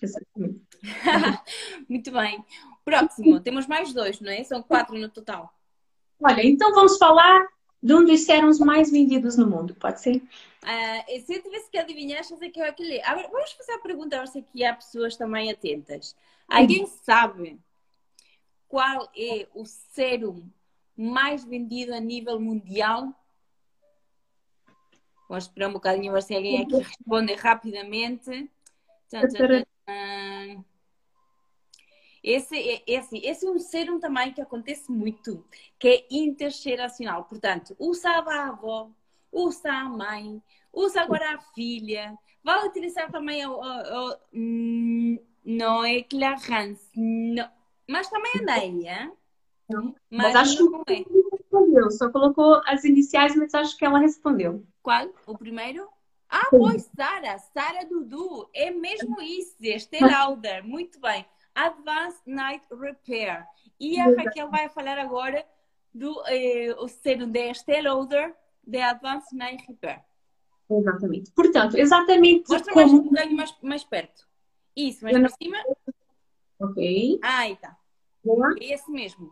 Exatamente. 0.01 0.61
Muito 1.87 2.11
bem. 2.11 2.43
Próximo, 2.83 3.39
temos 3.39 3.67
mais 3.67 3.93
dois, 3.93 4.19
não 4.19 4.31
é? 4.31 4.43
São 4.43 4.63
quatro 4.63 4.97
no 4.97 5.09
total. 5.09 5.53
Olha, 6.19 6.45
então 6.45 6.73
vamos 6.73 6.97
falar 6.97 7.47
de 7.87 7.93
um 7.93 8.03
dos 8.03 8.25
sérums 8.25 8.59
mais 8.59 8.91
vendidos 8.91 9.37
no 9.37 9.47
mundo, 9.47 9.73
pode 9.73 10.01
ser? 10.01 10.17
Uh, 10.17 11.25
se 11.25 11.35
eu 11.35 11.41
tivesse 11.41 11.71
que 11.71 11.77
adivinhar, 11.77 12.19
acho 12.19 12.35
que 12.37 12.59
é 12.59 12.67
aquele. 12.67 13.01
Agora, 13.01 13.29
vamos 13.29 13.53
fazer 13.53 13.71
a 13.71 13.79
pergunta, 13.79 14.19
ver 14.19 14.27
se 14.27 14.39
aqui 14.39 14.65
há 14.65 14.73
pessoas 14.73 15.15
também 15.15 15.49
atentas. 15.49 16.13
Alguém 16.49 16.81
uhum. 16.81 16.87
sabe 17.03 17.57
qual 18.67 19.09
é 19.15 19.47
o 19.55 19.65
sérum 19.65 20.43
mais 20.97 21.45
vendido 21.45 21.93
a 21.93 21.99
nível 22.01 22.37
mundial? 22.41 23.13
Vou 25.29 25.37
esperar 25.37 25.69
um 25.69 25.73
bocadinho 25.73 26.11
ver 26.11 26.23
se 26.23 26.35
alguém 26.35 26.63
aqui 26.63 26.75
responde 26.75 27.33
rapidamente. 27.35 28.51
É, 29.87 30.57
esse, 32.85 33.21
esse 33.23 33.47
é 33.47 33.49
um 33.49 33.57
serum 33.57 33.99
também 33.99 34.33
que 34.33 34.41
acontece 34.41 34.91
muito, 34.91 35.45
que 35.79 35.87
é 35.87 36.07
intergeracional. 36.11 37.23
Portanto, 37.23 37.75
usa 37.79 38.09
a 38.09 38.47
avó, 38.49 38.89
usa 39.31 39.71
a 39.71 39.85
mãe, 39.85 40.41
usa 40.73 41.01
agora 41.01 41.35
a 41.35 41.39
filha, 41.53 42.17
vai 42.43 42.67
utilizar 42.67 43.09
também 43.09 43.45
o, 43.45 43.53
o, 43.53 43.61
o 43.61 44.17
hum, 44.33 45.17
não 45.45 45.85
é 45.85 46.03
Clarence, 46.03 46.89
não, 46.95 47.49
mas 47.87 48.09
também 48.09 48.31
a 48.39 48.41
Neia. 48.41 49.11
Mas, 49.69 49.93
mas 50.09 50.35
acho 50.35 50.83
que 50.83 50.93
é. 50.93 51.03
respondeu, 51.31 51.91
só 51.91 52.09
colocou 52.09 52.61
as 52.65 52.83
iniciais, 52.83 53.35
mas 53.35 53.53
acho 53.53 53.77
que 53.77 53.85
ela 53.85 53.99
respondeu. 53.99 54.65
Qual? 54.81 55.07
O 55.25 55.37
primeiro? 55.37 55.87
Ah, 56.29 56.47
pois, 56.49 56.89
Sara, 56.93 57.37
Sara 57.37 57.85
Dudu, 57.85 58.49
é 58.53 58.69
mesmo 58.69 59.21
isso, 59.21 59.55
este 59.61 60.03
Lauder, 60.03 60.65
muito 60.65 60.99
bem. 60.99 61.25
Advanced 61.57 62.21
Night 62.25 62.65
Repair. 62.71 63.45
E 63.79 63.99
a 63.99 64.05
Raquel 64.05 64.49
vai 64.49 64.69
falar 64.69 64.97
agora 64.97 65.45
do 65.93 66.21
eh, 66.27 66.75
o 66.77 66.87
serum 66.87 67.29
de 67.29 67.51
Estée 67.51 67.81
Lauder 67.81 68.35
de 68.65 68.79
Advanced 68.79 69.33
Night 69.33 69.65
Repair. 69.67 70.01
Exatamente. 70.69 71.31
Portanto, 71.31 71.77
exatamente 71.77 72.49
Mostra 72.49 72.73
como... 72.73 72.85
mais 72.85 72.93
um 72.93 73.03
bocadinho 73.03 73.37
mais, 73.37 73.57
mais 73.61 73.83
perto. 73.83 74.27
Isso, 74.75 75.03
mais 75.03 75.17
para 75.17 75.29
cima. 75.29 75.57
Ok. 76.59 77.19
Ah, 77.23 77.39
aí 77.39 77.55
tá. 77.55 77.77
É 78.59 78.73
esse 78.73 78.91
mesmo 78.91 79.31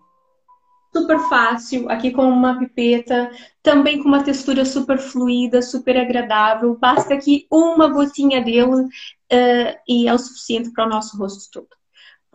super 0.96 1.20
fácil, 1.27 1.89
aqui 1.89 2.10
com 2.10 2.24
uma 2.24 2.58
pipeta, 2.58 3.29
também 3.62 4.01
com 4.01 4.08
uma 4.08 4.24
textura 4.24 4.63
super 4.63 4.98
fluida, 4.98 5.62
super 5.62 5.98
agradável. 5.98 6.77
Basta 6.77 7.13
aqui 7.13 7.46
uma 7.51 7.89
gotinha 7.89 8.41
dele 8.41 8.84
uh, 8.84 9.79
e 9.86 10.08
é 10.08 10.13
o 10.13 10.17
suficiente 10.17 10.72
para 10.72 10.86
o 10.86 10.89
nosso 10.89 11.17
rosto 11.17 11.51
todo. 11.51 11.67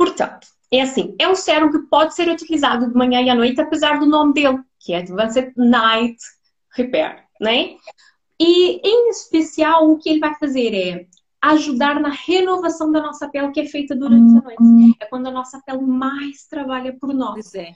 Portanto, 0.00 0.47
é 0.73 0.80
assim, 0.80 1.14
é 1.19 1.28
um 1.28 1.35
sérum 1.35 1.71
que 1.71 1.78
pode 1.80 2.14
ser 2.14 2.26
utilizado 2.26 2.88
de 2.88 2.95
manhã 2.95 3.21
e 3.21 3.28
à 3.28 3.35
noite, 3.35 3.61
apesar 3.61 4.00
do 4.00 4.07
nome 4.07 4.33
dele, 4.33 4.59
que 4.78 4.95
é 4.95 5.00
Advanced 5.00 5.52
Night 5.59 6.16
Repair, 6.71 7.25
né? 7.38 7.76
E, 8.40 8.80
em 8.83 9.11
especial, 9.11 9.90
o 9.90 9.99
que 9.99 10.09
ele 10.09 10.21
vai 10.21 10.35
fazer 10.37 10.75
é 10.75 11.07
ajudar 11.42 12.00
na 12.00 12.09
renovação 12.09 12.90
da 12.90 13.02
nossa 13.02 13.28
pele, 13.28 13.50
que 13.50 13.61
é 13.61 13.66
feita 13.66 13.95
durante 13.95 14.38
a 14.38 14.40
noite. 14.40 14.97
É 15.02 15.04
quando 15.04 15.26
a 15.26 15.33
nossa 15.33 15.61
pele 15.66 15.83
mais 15.83 16.47
trabalha 16.49 16.97
por 16.99 17.12
nós. 17.12 17.54
É. 17.54 17.75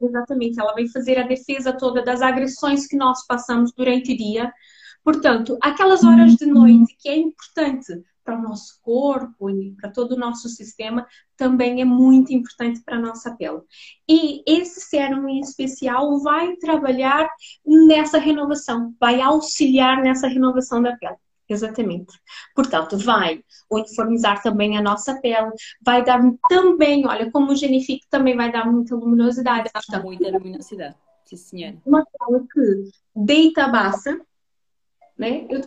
Exatamente, 0.00 0.58
ela 0.58 0.72
vai 0.72 0.88
fazer 0.88 1.18
a 1.18 1.26
defesa 1.26 1.74
toda 1.74 2.02
das 2.02 2.22
agressões 2.22 2.86
que 2.86 2.96
nós 2.96 3.26
passamos 3.26 3.72
durante 3.72 4.14
o 4.14 4.16
dia. 4.16 4.50
Portanto, 5.04 5.58
aquelas 5.60 6.02
horas 6.02 6.34
de 6.34 6.46
noite 6.46 6.96
que 6.98 7.10
é 7.10 7.16
importante 7.18 8.02
para 8.24 8.38
o 8.38 8.42
nosso 8.42 8.80
corpo 8.82 9.50
e 9.50 9.72
para 9.72 9.90
todo 9.90 10.12
o 10.12 10.18
nosso 10.18 10.48
sistema, 10.48 11.06
também 11.36 11.80
é 11.80 11.84
muito 11.84 12.32
importante 12.32 12.80
para 12.82 12.96
a 12.96 13.00
nossa 13.00 13.34
pele. 13.36 13.60
E 14.08 14.42
esse 14.46 14.80
sérum 14.80 15.28
em 15.28 15.40
especial 15.40 16.20
vai 16.20 16.56
trabalhar 16.56 17.28
nessa 17.64 18.18
renovação, 18.18 18.94
vai 19.00 19.20
auxiliar 19.20 20.02
nessa 20.02 20.28
renovação 20.28 20.82
da 20.82 20.96
pele. 20.96 21.16
Exatamente. 21.48 22.18
Portanto, 22.54 22.96
vai 22.96 23.42
uniformizar 23.70 24.42
também 24.42 24.78
a 24.78 24.82
nossa 24.82 25.20
pele, 25.20 25.50
vai 25.84 26.04
dar 26.04 26.20
também, 26.48 27.06
olha, 27.06 27.30
como 27.30 27.52
o 27.52 27.56
Genifique 27.56 28.06
também 28.08 28.36
vai 28.36 28.50
dar 28.50 28.70
muita 28.70 28.94
luminosidade. 28.94 29.70
Muita 30.02 30.30
luminosidade, 30.30 30.96
sim 31.26 31.36
senhora. 31.36 31.76
Uma 31.84 32.04
pele 32.04 32.46
que 32.50 32.90
deita 33.14 33.68
baixa, 33.68 34.18
né? 35.18 35.46
Eu 35.50 35.60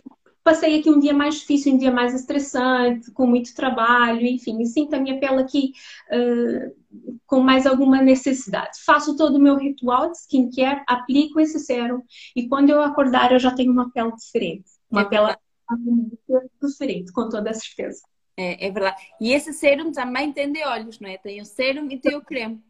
passei 0.46 0.78
aqui 0.78 0.88
um 0.88 1.00
dia 1.00 1.12
mais 1.12 1.40
difícil, 1.40 1.74
um 1.74 1.76
dia 1.76 1.90
mais 1.90 2.14
estressante, 2.14 3.10
com 3.10 3.26
muito 3.26 3.52
trabalho, 3.52 4.24
enfim, 4.24 4.62
e 4.62 4.66
sinto 4.66 4.94
a 4.94 5.00
minha 5.00 5.18
pele 5.18 5.40
aqui 5.40 5.72
uh, 6.12 7.18
com 7.26 7.40
mais 7.40 7.66
alguma 7.66 8.00
necessidade. 8.00 8.78
Faço 8.86 9.16
todo 9.16 9.34
o 9.34 9.40
meu 9.40 9.56
ritual 9.56 10.12
de 10.12 10.18
skincare, 10.18 10.84
aplico 10.86 11.40
esse 11.40 11.58
sérum 11.58 12.00
e 12.36 12.48
quando 12.48 12.70
eu 12.70 12.80
acordar 12.80 13.32
eu 13.32 13.40
já 13.40 13.52
tenho 13.52 13.72
uma 13.72 13.90
pele 13.90 14.12
diferente. 14.14 14.70
Uma 14.88 15.00
é 15.00 15.04
pele 15.06 15.36
diferente, 16.62 17.12
com 17.12 17.28
toda 17.28 17.50
a 17.50 17.54
certeza. 17.54 18.02
É, 18.36 18.68
é, 18.68 18.70
verdade. 18.70 19.02
E 19.20 19.32
esse 19.32 19.52
sérum 19.52 19.90
também 19.90 20.32
tem 20.32 20.52
de 20.52 20.62
olhos, 20.62 21.00
não 21.00 21.08
é? 21.08 21.18
Tem 21.18 21.40
o 21.40 21.44
sérum 21.44 21.90
e 21.90 21.98
tem 21.98 22.14
o 22.14 22.22
creme. 22.22 22.62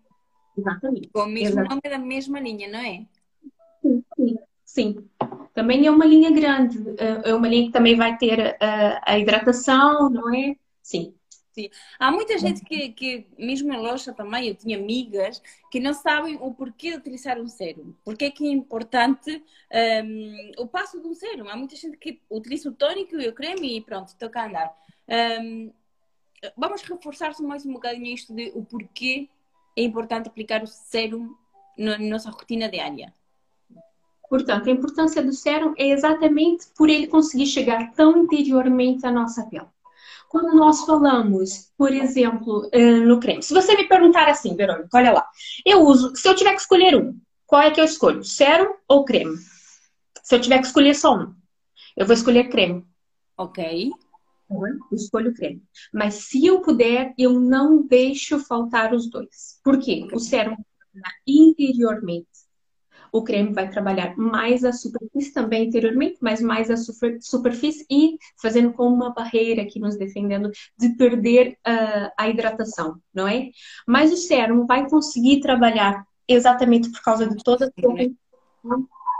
Exatamente. 0.56 1.10
Com 1.12 1.20
o 1.20 1.26
mesmo 1.26 1.60
Exatamente. 1.60 1.68
nome 1.68 1.98
da 1.98 1.98
mesma 1.98 2.40
linha, 2.40 2.68
não 2.68 2.78
é? 2.78 3.04
Sim. 4.76 5.08
Também 5.54 5.86
é 5.86 5.90
uma 5.90 6.04
linha 6.04 6.30
grande. 6.30 6.78
É 7.24 7.34
uma 7.34 7.48
linha 7.48 7.64
que 7.64 7.72
também 7.72 7.96
vai 7.96 8.18
ter 8.18 8.58
a, 8.60 9.12
a 9.12 9.18
hidratação, 9.18 10.10
não 10.10 10.34
é? 10.34 10.54
Sim. 10.82 11.14
Sim. 11.50 11.70
Há 11.98 12.12
muita 12.12 12.36
gente 12.36 12.62
que, 12.62 12.90
que, 12.90 13.26
mesmo 13.38 13.72
em 13.72 13.78
loja 13.78 14.12
também, 14.12 14.48
eu 14.48 14.54
tinha 14.54 14.76
amigas 14.76 15.42
que 15.70 15.80
não 15.80 15.94
sabem 15.94 16.36
o 16.42 16.52
porquê 16.52 16.90
de 16.90 16.98
utilizar 16.98 17.40
um 17.40 17.48
sérum. 17.48 17.94
Porque 18.04 18.26
é 18.26 18.30
que 18.30 18.46
é 18.46 18.50
importante 18.50 19.42
um, 20.04 20.52
o 20.58 20.66
passo 20.66 21.00
de 21.00 21.08
um 21.08 21.14
sérum. 21.14 21.48
Há 21.48 21.56
muita 21.56 21.74
gente 21.74 21.96
que 21.96 22.20
utiliza 22.30 22.68
o 22.68 22.72
tônico 22.72 23.16
e 23.16 23.26
o 23.26 23.32
creme 23.32 23.78
e 23.78 23.80
pronto, 23.80 24.14
toca 24.18 24.42
a 24.42 24.46
andar. 24.46 24.76
Um, 25.42 25.72
vamos 26.54 26.82
reforçar 26.82 27.32
mais 27.40 27.64
um 27.64 27.72
bocadinho 27.72 28.12
isto 28.12 28.34
de 28.34 28.52
o 28.54 28.62
porquê 28.62 29.30
é 29.74 29.82
importante 29.82 30.28
aplicar 30.28 30.62
o 30.62 30.66
sérum 30.66 31.34
na 31.78 31.96
nossa 31.96 32.30
rotina 32.30 32.68
diária. 32.68 33.14
Portanto, 34.28 34.68
a 34.68 34.72
importância 34.72 35.22
do 35.22 35.32
sérum 35.32 35.72
é 35.76 35.90
exatamente 35.90 36.66
por 36.76 36.88
ele 36.88 37.06
conseguir 37.06 37.46
chegar 37.46 37.92
tão 37.92 38.16
interiormente 38.18 39.06
à 39.06 39.10
nossa 39.10 39.44
pele. 39.46 39.66
Quando 40.28 40.56
nós 40.56 40.84
falamos, 40.84 41.70
por 41.78 41.92
exemplo, 41.92 42.68
eh, 42.72 43.00
no 43.00 43.20
creme, 43.20 43.42
se 43.42 43.54
você 43.54 43.76
me 43.76 43.88
perguntar 43.88 44.28
assim, 44.28 44.56
Verônica, 44.56 44.88
olha 44.92 45.12
lá, 45.12 45.26
eu 45.64 45.82
uso, 45.82 46.14
se 46.16 46.28
eu 46.28 46.34
tiver 46.34 46.52
que 46.54 46.60
escolher 46.60 46.96
um, 46.96 47.18
qual 47.46 47.62
é 47.62 47.70
que 47.70 47.80
eu 47.80 47.84
escolho? 47.84 48.24
Sérum 48.24 48.74
ou 48.88 49.04
creme? 49.04 49.36
Se 50.22 50.34
eu 50.34 50.40
tiver 50.40 50.58
que 50.58 50.66
escolher 50.66 50.94
só 50.94 51.16
um, 51.16 51.32
eu 51.96 52.04
vou 52.04 52.14
escolher 52.14 52.48
creme. 52.48 52.84
Ok. 53.38 53.90
Eu 54.50 54.96
escolho 54.96 55.34
creme. 55.34 55.62
Mas 55.92 56.14
se 56.14 56.44
eu 56.44 56.60
puder, 56.60 57.14
eu 57.18 57.38
não 57.38 57.82
deixo 57.86 58.38
faltar 58.38 58.92
os 58.92 59.08
dois. 59.08 59.60
Por 59.62 59.78
quê? 59.78 60.08
O 60.12 60.18
sérum 60.18 60.56
interiormente 61.26 62.45
o 63.16 63.24
creme 63.24 63.52
vai 63.52 63.70
trabalhar 63.70 64.16
mais 64.16 64.62
a 64.62 64.72
superfície 64.72 65.32
também 65.32 65.66
interiormente, 65.66 66.18
mas 66.20 66.40
mais 66.40 66.70
a 66.70 66.76
superfície 67.20 67.86
e 67.90 68.18
fazendo 68.40 68.72
como 68.72 68.94
uma 68.94 69.14
barreira 69.14 69.62
aqui 69.62 69.80
nos 69.80 69.96
defendendo 69.96 70.50
de 70.78 70.90
perder 70.90 71.52
uh, 71.66 72.10
a 72.18 72.28
hidratação, 72.28 73.00
não 73.14 73.26
é? 73.26 73.50
Mas 73.86 74.12
o 74.12 74.16
sérum 74.16 74.66
vai 74.66 74.88
conseguir 74.88 75.40
trabalhar 75.40 76.06
exatamente 76.28 76.90
por 76.90 77.00
causa 77.02 77.26
de 77.26 77.36
toda 77.42 77.66
a 77.66 77.70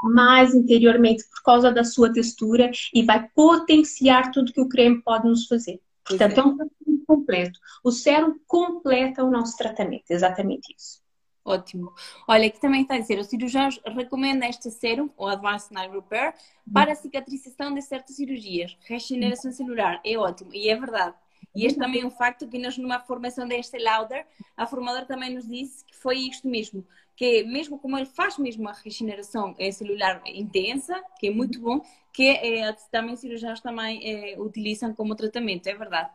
mais 0.03 0.55
interiormente 0.55 1.25
por 1.31 1.43
causa 1.43 1.73
da 1.73 1.83
sua 1.83 2.12
textura 2.12 2.71
e 2.93 3.03
vai 3.03 3.29
potenciar 3.35 4.31
tudo 4.31 4.53
que 4.53 4.61
o 4.61 4.69
creme 4.69 5.03
pode 5.03 5.26
nos 5.26 5.47
fazer. 5.47 5.81
Portanto, 6.05 6.37
é. 6.37 6.41
é 6.41 6.45
um 6.45 6.57
tratamento 6.57 7.07
completo. 7.07 7.61
O 7.83 7.91
sérum 7.91 8.35
completa 8.47 9.25
o 9.25 9.31
nosso 9.31 9.57
tratamento, 9.57 10.11
exatamente 10.11 10.75
isso. 10.76 11.05
Ótimo. 11.47 11.95
Olha, 12.26 12.49
aqui 12.49 12.61
também 12.61 12.83
está 12.83 12.97
a 12.97 12.99
dizer, 12.99 13.21
o 13.21 13.25
cirurgião 13.25 13.69
recomenda 13.95 14.49
este 14.49 14.69
sérum, 14.69 15.09
o 15.17 15.29
Advanced 15.29 15.71
Night 15.71 15.95
Repair, 15.95 16.35
para 16.73 16.91
a 16.91 16.97
cicatrização 16.97 17.73
de 17.73 17.81
certas 17.83 18.17
cirurgias. 18.17 18.76
Regeneração 18.81 19.53
celular, 19.53 20.00
é 20.05 20.19
ótimo. 20.19 20.53
E 20.53 20.69
é 20.69 20.75
verdade. 20.75 21.15
E 21.55 21.65
este 21.65 21.79
também 21.79 22.03
é 22.03 22.05
um 22.05 22.11
facto 22.11 22.49
que 22.49 22.59
nós, 22.59 22.76
numa 22.76 22.99
formação 22.99 23.47
deste 23.47 23.79
Lauder, 23.79 24.26
a 24.57 24.67
formadora 24.67 25.07
também 25.07 25.33
nos 25.33 25.47
disse 25.47 25.85
que 25.85 25.95
foi 25.95 26.19
isto 26.19 26.49
mesmo, 26.49 26.85
que 27.15 27.45
mesmo 27.45 27.79
como 27.79 27.97
ele 27.97 28.07
faz 28.07 28.37
mesmo 28.38 28.69
a 28.69 28.73
regeneração 28.73 29.55
eh, 29.57 29.71
celular 29.71 30.21
intensa, 30.26 31.00
que 31.21 31.29
é 31.29 31.31
muito 31.31 31.61
bom, 31.61 31.81
que 32.12 32.25
é, 32.29 32.73
também 32.91 33.15
os 33.15 33.21
cirurgiões 33.21 33.61
também 33.61 34.00
é, 34.03 34.41
utilizam 34.41 34.93
como 34.93 35.15
tratamento, 35.15 35.69
é 35.69 35.75
verdade. 35.75 36.11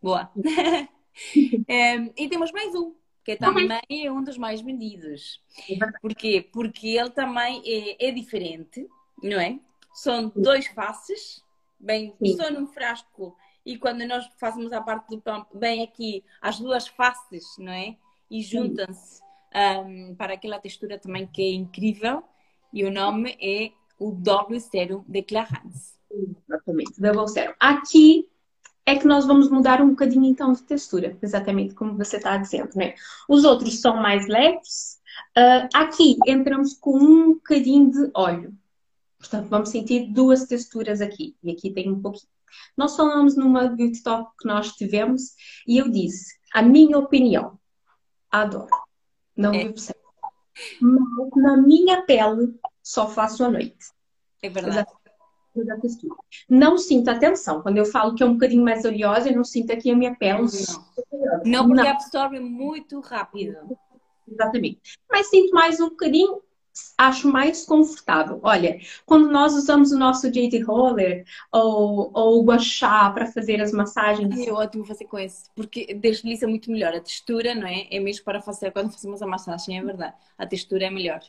Boa. 0.00 0.30
é, 1.68 1.96
e 2.16 2.28
temos 2.28 2.52
mais 2.52 2.72
um, 2.74 2.94
que 3.36 3.44
também 3.44 4.06
é 4.06 4.10
um 4.10 4.22
dos 4.22 4.38
mais 4.38 4.60
vendidos. 4.60 5.42
Porquê? 6.00 6.48
Porque 6.52 6.88
ele 6.88 7.10
também 7.10 7.62
é, 7.64 8.08
é 8.08 8.10
diferente, 8.12 8.88
não 9.22 9.40
é? 9.40 9.58
São 9.92 10.32
dois 10.34 10.66
faces, 10.68 11.42
bem, 11.78 12.14
só 12.36 12.50
num 12.50 12.66
frasco 12.66 13.36
e 13.64 13.76
quando 13.76 14.06
nós 14.06 14.28
fazemos 14.38 14.72
a 14.72 14.80
parte 14.80 15.08
do 15.08 15.20
pump, 15.20 15.46
bem 15.54 15.82
aqui 15.82 16.24
as 16.40 16.58
duas 16.58 16.88
faces, 16.88 17.44
não 17.58 17.72
é? 17.72 17.96
E 18.30 18.42
juntam-se 18.42 19.20
um, 19.54 20.14
para 20.14 20.34
aquela 20.34 20.58
textura 20.58 20.98
também 20.98 21.26
que 21.26 21.42
é 21.42 21.52
incrível. 21.52 22.22
E 22.72 22.84
o 22.84 22.90
nome 22.90 23.36
é 23.40 23.72
o 23.98 24.12
Double 24.12 24.60
Serum 24.60 25.04
de 25.06 25.22
Clarins. 25.22 25.98
Exatamente, 26.10 27.00
Double 27.00 27.28
Serum. 27.28 27.52
Aqui 27.58 28.29
é 28.90 28.98
que 28.98 29.06
nós 29.06 29.26
vamos 29.26 29.48
mudar 29.50 29.80
um 29.80 29.90
bocadinho 29.90 30.24
então 30.24 30.52
de 30.52 30.62
textura, 30.62 31.16
exatamente 31.22 31.74
como 31.74 31.96
você 31.96 32.16
está 32.16 32.36
dizendo, 32.36 32.70
né? 32.74 32.94
Os 33.28 33.44
outros 33.44 33.80
são 33.80 33.96
mais 33.96 34.26
leves. 34.26 34.98
Uh, 35.36 35.68
aqui 35.74 36.16
entramos 36.26 36.74
com 36.74 36.96
um 36.98 37.34
bocadinho 37.34 37.90
de 37.90 38.10
óleo. 38.14 38.54
Portanto, 39.18 39.48
vamos 39.48 39.68
sentir 39.68 40.12
duas 40.12 40.44
texturas 40.44 41.00
aqui. 41.00 41.36
E 41.42 41.52
aqui 41.52 41.70
tem 41.70 41.90
um 41.90 42.00
pouquinho. 42.00 42.30
Nós 42.76 42.96
falamos 42.96 43.36
numa 43.36 43.68
beauty 43.68 44.02
talk 44.02 44.32
que 44.38 44.48
nós 44.48 44.72
tivemos 44.72 45.34
e 45.66 45.78
eu 45.78 45.88
disse, 45.88 46.34
a 46.52 46.62
minha 46.62 46.98
opinião, 46.98 47.58
adoro. 48.30 48.70
Não 49.36 49.52
é. 49.52 49.72
sempre. 49.76 50.00
Mas 50.80 51.30
na 51.36 51.56
minha 51.56 52.02
pele 52.02 52.58
só 52.82 53.08
faço 53.08 53.44
à 53.44 53.50
noite. 53.50 53.76
É 54.42 54.48
verdade. 54.48 54.88
Não 56.48 56.78
sinto 56.78 57.08
atenção. 57.08 57.62
Quando 57.62 57.78
eu 57.78 57.84
falo 57.84 58.14
que 58.14 58.22
é 58.22 58.26
um 58.26 58.34
bocadinho 58.34 58.64
mais 58.64 58.84
oleosa, 58.84 59.28
eu 59.28 59.36
não 59.36 59.44
sinto 59.44 59.72
aqui 59.72 59.90
a 59.90 59.96
minha 59.96 60.14
pele. 60.14 60.42
Não, 60.42 60.48
não 61.44 61.66
porque 61.68 61.82
não. 61.82 61.90
absorve 61.90 62.40
muito 62.40 63.00
rápido. 63.00 63.56
Exatamente. 64.30 64.80
Mas 65.10 65.28
sinto 65.28 65.52
mais 65.52 65.80
um 65.80 65.88
bocadinho 65.88 66.40
acho 66.96 67.28
mais 67.28 67.64
confortável. 67.64 68.40
Olha, 68.42 68.78
quando 69.04 69.30
nós 69.30 69.54
usamos 69.54 69.92
o 69.92 69.98
nosso 69.98 70.30
JD 70.30 70.60
Roller 70.60 71.24
ou, 71.52 72.10
ou 72.14 72.40
o 72.40 72.44
Guachá 72.44 73.10
para 73.10 73.26
fazer 73.26 73.60
as 73.60 73.72
massagens. 73.72 74.46
É 74.46 74.52
ótimo 74.52 74.84
fazer 74.84 75.04
com 75.06 75.18
esse, 75.18 75.50
porque 75.54 75.92
desliza 75.94 76.46
muito 76.46 76.70
melhor. 76.70 76.94
A 76.94 77.00
textura, 77.00 77.54
não 77.54 77.66
é? 77.66 77.86
É 77.90 77.98
mesmo 77.98 78.24
para 78.24 78.40
fazer 78.40 78.70
quando 78.70 78.92
fazemos 78.92 79.22
a 79.22 79.26
massagem, 79.26 79.78
é 79.78 79.82
verdade. 79.82 80.14
A 80.38 80.46
textura 80.46 80.86
é 80.86 80.90
melhor. 80.90 81.20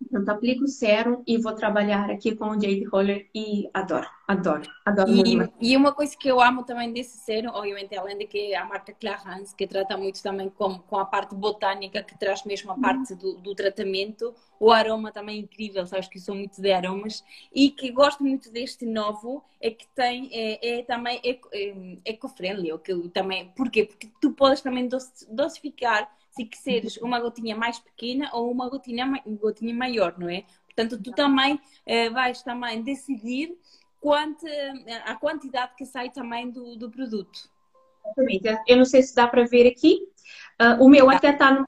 Portanto, 0.00 0.28
aplico 0.28 0.64
o 0.64 0.68
sérum 0.68 1.22
e 1.26 1.38
vou 1.38 1.52
trabalhar 1.52 2.08
aqui 2.08 2.34
com 2.34 2.50
o 2.50 2.54
Jade 2.54 2.84
Roller 2.84 3.28
e 3.34 3.68
adoro, 3.74 4.06
adoro, 4.28 4.62
adoro 4.86 5.10
e, 5.10 5.36
muito. 5.36 5.54
E 5.60 5.76
uma 5.76 5.92
coisa 5.92 6.16
que 6.16 6.28
eu 6.28 6.40
amo 6.40 6.62
também 6.62 6.92
desse 6.92 7.18
sérum, 7.18 7.50
obviamente, 7.50 7.96
além 7.96 8.16
de 8.16 8.26
que 8.26 8.54
a 8.54 8.64
marca 8.64 8.92
Clarins, 8.92 9.52
que 9.52 9.66
trata 9.66 9.96
muito 9.96 10.22
também 10.22 10.48
com, 10.50 10.78
com 10.78 10.98
a 10.98 11.04
parte 11.04 11.34
botânica, 11.34 12.02
que 12.02 12.16
traz 12.16 12.44
mesmo 12.44 12.70
a 12.70 12.74
uhum. 12.74 12.80
parte 12.80 13.14
do, 13.16 13.38
do 13.38 13.54
tratamento, 13.56 14.32
o 14.60 14.70
aroma 14.70 15.10
também 15.10 15.36
é 15.36 15.40
incrível, 15.40 15.84
sabes 15.84 16.08
que 16.08 16.18
eu 16.18 16.22
sou 16.22 16.34
muito 16.34 16.62
de 16.62 16.72
aromas, 16.72 17.24
e 17.52 17.70
que 17.70 17.90
gosto 17.90 18.22
muito 18.22 18.52
deste 18.52 18.86
novo, 18.86 19.44
é 19.60 19.70
que 19.70 19.86
tem, 19.88 20.30
é, 20.32 20.78
é 20.78 20.82
também 20.84 21.20
é, 21.24 22.10
eco-friendly, 22.10 22.70
também, 23.12 23.52
porquê? 23.56 23.84
Porque 23.84 24.08
tu 24.20 24.30
podes 24.30 24.60
também 24.60 24.88
dosificar 25.28 26.08
se 26.38 26.44
quiseres 26.44 26.96
uma 26.98 27.18
gotinha 27.18 27.56
mais 27.56 27.78
pequena 27.78 28.30
ou 28.32 28.50
uma 28.50 28.68
gotinha, 28.68 29.22
gotinha 29.26 29.74
maior, 29.74 30.16
não 30.18 30.28
é? 30.28 30.44
Portanto, 30.66 31.02
tu 31.02 31.10
também 31.10 31.60
eh, 31.84 32.08
vais 32.10 32.42
também 32.42 32.82
decidir 32.82 33.56
quanto, 34.00 34.46
a 35.04 35.16
quantidade 35.16 35.72
que 35.76 35.84
sai 35.84 36.10
também 36.10 36.50
do, 36.50 36.76
do 36.76 36.88
produto. 36.88 37.50
Exatamente. 38.06 38.62
Eu 38.68 38.76
não 38.76 38.84
sei 38.84 39.02
se 39.02 39.14
dá 39.14 39.26
para 39.26 39.44
ver 39.44 39.66
aqui. 39.66 40.06
Uh, 40.60 40.84
o 40.84 40.88
meu 40.88 41.10
até 41.10 41.30
está 41.30 41.52
no 41.52 41.66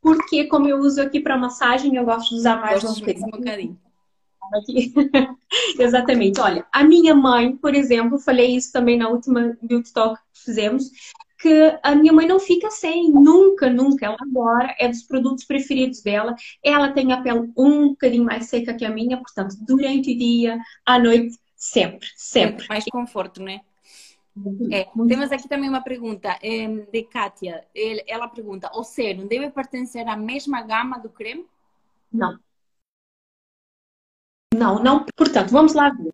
porque 0.00 0.44
como 0.44 0.68
eu 0.68 0.78
uso 0.78 1.02
aqui 1.02 1.18
para 1.18 1.36
massagem, 1.36 1.96
eu 1.96 2.04
gosto 2.04 2.28
de 2.28 2.36
usar 2.36 2.60
mais 2.60 2.84
um 2.84 2.94
bocadinho. 2.94 3.26
Um 3.26 3.30
bocadinho. 3.30 3.80
Aqui. 4.54 4.94
Exatamente. 5.80 6.40
Olha, 6.40 6.64
a 6.72 6.84
minha 6.84 7.12
mãe, 7.12 7.56
por 7.56 7.74
exemplo, 7.74 8.16
falei 8.16 8.54
isso 8.54 8.72
também 8.72 8.96
na 8.96 9.08
última 9.08 9.58
beauty 9.60 9.92
talk 9.92 10.20
que 10.32 10.44
fizemos, 10.44 10.92
que 11.38 11.78
a 11.82 11.94
minha 11.94 12.12
mãe 12.12 12.26
não 12.26 12.40
fica 12.40 12.70
sem, 12.70 13.10
nunca, 13.10 13.68
nunca. 13.68 14.06
Ela 14.06 14.16
agora 14.20 14.74
é 14.78 14.88
dos 14.88 15.02
produtos 15.02 15.44
preferidos 15.44 16.02
dela. 16.02 16.34
Ela 16.62 16.92
tem 16.92 17.12
a 17.12 17.20
pele 17.20 17.52
um 17.56 17.88
bocadinho 17.88 18.24
mais 18.24 18.46
seca 18.46 18.74
que 18.74 18.84
a 18.84 18.90
minha, 18.90 19.18
portanto, 19.18 19.56
durante 19.60 20.12
o 20.12 20.18
dia, 20.18 20.58
à 20.84 20.98
noite, 20.98 21.38
sempre, 21.54 22.08
sempre. 22.16 22.66
Mais 22.68 22.84
conforto, 22.84 23.42
né? 23.42 23.60
É, 24.70 24.84
temos 25.08 25.32
aqui 25.32 25.48
também 25.48 25.68
uma 25.68 25.82
pergunta 25.82 26.38
é, 26.42 26.68
de 26.68 27.02
Kátia. 27.04 27.66
Ela 28.06 28.28
pergunta: 28.28 28.70
o 28.74 28.84
sérum 28.84 29.26
deve 29.26 29.50
pertencer 29.50 30.06
à 30.06 30.16
mesma 30.16 30.62
gama 30.62 30.98
do 30.98 31.08
creme? 31.08 31.46
Não. 32.12 32.38
Não, 34.54 34.82
não. 34.82 35.06
Portanto, 35.16 35.50
vamos 35.50 35.74
lá 35.74 35.90
ver. 35.90 36.12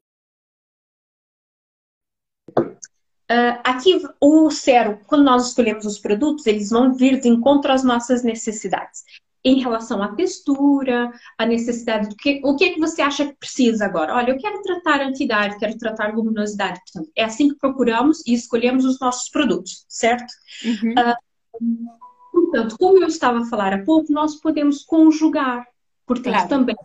Uh, 3.33 3.59
aqui, 3.65 3.99
o 4.21 4.51
sérum, 4.51 4.99
quando 5.07 5.25
nós 5.25 5.49
escolhemos 5.49 5.87
os 5.87 5.99
produtos, 5.99 6.47
eles 6.47 6.69
vão 6.69 6.93
vir 6.93 7.19
de 7.19 7.29
encontro 7.29 7.73
às 7.73 7.83
nossas 7.83 8.23
necessidades. 8.23 9.05
Em 9.43 9.59
relação 9.59 10.03
à 10.03 10.15
textura, 10.15 11.11
a 11.39 11.47
necessidade 11.47 12.11
do 12.11 12.15
que, 12.15 12.43
o 12.45 12.55
que 12.55 12.65
é 12.65 12.75
que 12.75 12.79
você 12.79 13.01
acha 13.01 13.27
que 13.27 13.35
precisa 13.37 13.87
agora? 13.87 14.15
Olha, 14.15 14.33
eu 14.33 14.39
quero 14.39 14.61
tratar 14.61 15.01
antidade, 15.01 15.59
quero 15.59 15.79
tratar 15.79 16.15
luminosidade. 16.15 16.79
Portanto, 16.81 17.11
é 17.17 17.25
assim 17.25 17.49
que 17.49 17.57
procuramos 17.57 18.23
e 18.27 18.35
escolhemos 18.35 18.85
os 18.85 19.01
nossos 19.01 19.31
produtos, 19.31 19.87
certo? 19.89 20.31
Uhum. 20.63 20.93
Uh, 20.93 21.87
portanto, 22.33 22.77
como 22.79 23.03
eu 23.03 23.09
estava 23.09 23.41
a 23.41 23.47
falar 23.47 23.73
há 23.73 23.83
pouco, 23.83 24.13
nós 24.13 24.37
podemos 24.37 24.85
conjugar. 24.85 25.67
Portanto, 26.07 26.35
claro. 26.35 26.49
também. 26.49 26.77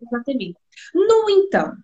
Exatamente. 0.00 0.56
No 0.94 1.28
entanto, 1.28 1.82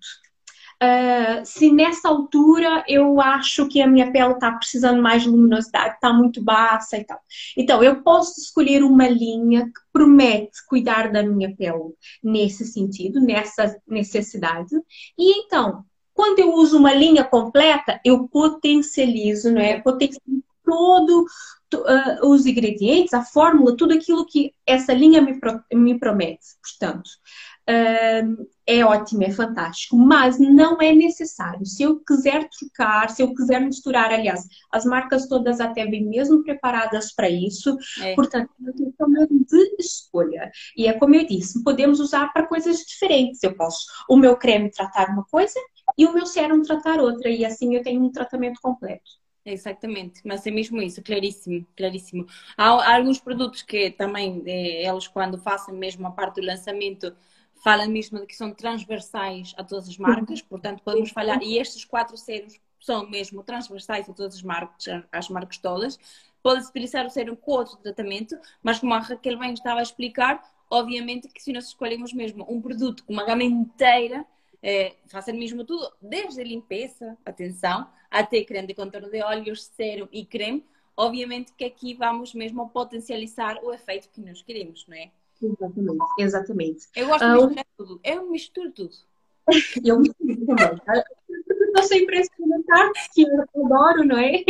Uh, 0.83 1.41
se 1.45 1.73
nessa 1.73 2.09
altura 2.09 2.85
eu 2.87 3.19
acho 3.19 3.67
que 3.67 3.81
a 3.81 3.87
minha 3.87 4.12
pele 4.12 4.35
está 4.35 4.53
precisando 4.53 5.01
mais 5.01 5.23
de 5.23 5.29
luminosidade, 5.31 5.95
está 5.95 6.12
muito 6.12 6.43
baixa 6.43 6.99
e 6.99 7.05
tal. 7.05 7.19
Então, 7.57 7.83
eu 7.83 8.03
posso 8.03 8.39
escolher 8.41 8.83
uma 8.83 9.09
linha 9.09 9.65
que 9.67 9.81
promete 9.91 10.67
cuidar 10.69 11.11
da 11.11 11.23
minha 11.23 11.55
pele 11.57 11.95
nesse 12.23 12.67
sentido, 12.67 13.21
nessa 13.21 13.75
necessidade. 13.89 14.77
E 15.19 15.41
então, 15.41 15.85
quando 16.12 16.41
eu 16.41 16.53
uso 16.53 16.79
uma 16.79 16.93
linha 16.93 17.25
completa, 17.25 18.01
eu 18.05 18.29
potencializo, 18.29 19.53
não 19.53 19.61
é? 19.61 19.81
Potencializo 19.81 20.45
todo 20.65 21.27
uh, 21.75 22.29
os 22.29 22.47
ingredientes, 22.47 23.15
a 23.15 23.23
fórmula, 23.23 23.77
tudo 23.77 23.95
aquilo 23.95 24.27
que 24.27 24.53
essa 24.67 24.93
linha 24.93 25.21
me, 25.21 25.39
pro, 25.39 25.62
me 25.73 25.99
promete. 25.99 26.47
Portanto, 26.62 27.11
é 28.66 28.85
ótimo, 28.85 29.24
é 29.24 29.31
fantástico, 29.31 29.96
mas 29.96 30.38
não 30.38 30.81
é 30.81 30.92
necessário. 30.92 31.66
Se 31.66 31.83
eu 31.83 32.00
quiser 32.00 32.48
trocar, 32.48 33.11
se 33.11 33.22
eu 33.22 33.35
quiser 33.35 33.61
misturar, 33.61 34.12
aliás, 34.12 34.46
as 34.72 34.85
marcas 34.85 35.29
todas 35.29 35.61
até 35.61 35.85
vêm 35.85 36.05
mesmo 36.05 36.42
preparadas 36.42 37.12
para 37.12 37.29
isso, 37.29 37.76
é. 38.00 38.14
portanto, 38.14 38.50
é 38.61 38.62
uma 39.05 39.26
questão 39.26 39.46
de 39.48 39.76
escolha. 39.79 40.50
E 40.76 40.87
é 40.87 40.92
como 40.92 41.14
eu 41.14 41.26
disse, 41.26 41.62
podemos 41.62 42.00
usar 42.00 42.33
para 42.33 42.46
coisas 42.46 42.79
diferentes. 42.79 43.42
Eu 43.42 43.55
posso 43.57 43.87
o 44.09 44.16
meu 44.16 44.37
creme 44.37 44.70
tratar 44.70 45.11
uma 45.11 45.24
coisa 45.24 45.59
e 45.98 46.07
o 46.07 46.12
meu 46.12 46.26
sérum 46.26 46.62
tratar 46.62 47.00
outra, 47.00 47.29
e 47.31 47.44
assim 47.44 47.74
eu 47.74 47.83
tenho 47.83 48.02
um 48.02 48.11
tratamento 48.11 48.61
completo. 48.61 49.11
Exatamente, 49.44 50.22
mas 50.24 50.44
é 50.44 50.50
mesmo 50.50 50.83
isso, 50.83 51.00
claríssimo, 51.00 51.64
claríssimo. 51.76 52.26
Há, 52.57 52.68
há 52.68 52.96
alguns 52.96 53.20
produtos 53.20 53.62
que 53.62 53.92
também, 53.92 54.42
eh, 54.44 54.88
eles 54.88 55.07
quando 55.07 55.38
fazem 55.38 55.72
mesmo 55.72 56.05
a 56.05 56.11
parte 56.11 56.40
do 56.40 56.46
lançamento, 56.46 57.14
fala 57.62 57.87
mesmo 57.87 58.21
de 58.21 58.27
que 58.27 58.37
são 58.37 58.53
transversais 58.53 59.55
a 59.57 59.64
todas 59.64 59.88
as 59.88 59.99
marcas, 59.99 60.42
portanto 60.42 60.83
podemos 60.83 61.11
falar, 61.11 61.42
e 61.42 61.59
estes 61.59 61.85
quatro 61.85 62.16
sérums 62.16 62.61
são 62.81 63.09
mesmo 63.09 63.42
transversais 63.42 64.09
a 64.09 64.12
todas 64.12 64.37
as 64.37 64.42
marcas, 64.42 64.87
as 65.11 65.29
marcas 65.29 65.59
todas. 65.59 65.99
Pode-se 66.42 66.71
utilizar 66.71 67.05
o 67.05 67.11
sérum 67.11 67.35
com 67.35 67.53
outro 67.53 67.77
tratamento, 67.79 68.38
mas 68.62 68.79
como 68.79 68.95
a 68.95 69.01
Raquel 69.01 69.38
bem 69.38 69.53
estava 69.53 69.81
a 69.81 69.83
explicar, 69.83 70.40
obviamente 70.71 71.29
que 71.29 71.42
se 71.42 71.53
nós 71.53 71.66
escolhemos 71.66 72.12
mesmo 72.12 72.47
um 72.49 72.61
produto 72.61 73.05
com 73.05 73.12
uma 73.12 73.25
gama 73.25 73.42
inteira, 73.42 74.25
é, 74.62 74.95
fazer 75.07 75.33
mesmo 75.33 75.64
tudo, 75.64 75.92
desde 76.01 76.42
limpeza, 76.45 77.16
atenção, 77.25 77.88
até 78.11 78.45
creme 78.45 78.69
de 78.69 78.75
contorno 78.75 79.11
de 79.11 79.23
olhos, 79.23 79.64
sérum 79.64 80.09
e 80.12 80.25
creme. 80.25 80.64
Obviamente 80.97 81.53
que 81.53 81.64
aqui 81.64 81.95
vamos 81.95 82.33
mesmo 82.33 82.69
potencializar 82.71 83.62
o 83.62 83.73
efeito 83.73 84.09
que 84.09 84.21
nós 84.21 84.40
queremos, 84.42 84.87
não 84.87 84.97
é? 84.97 85.11
Exatamente, 85.42 86.05
exatamente. 86.18 86.87
Eu 86.94 87.07
gosto 87.07 87.20
de 87.20 87.25
ah, 87.25 87.35
misturar 87.35 87.64
uh, 87.64 87.77
tudo, 87.77 88.01
eu 88.03 88.31
misturo 88.31 88.72
tudo. 88.72 88.94
eu 89.85 90.01
misturo 90.01 90.46
também. 90.46 90.81
Estou 91.38 91.83
sempre 91.83 92.18
a 92.18 92.20
experimentar, 92.20 92.92
que 93.14 93.22
eu 93.22 93.64
adoro, 93.64 94.05
não 94.05 94.18
é? 94.18 94.44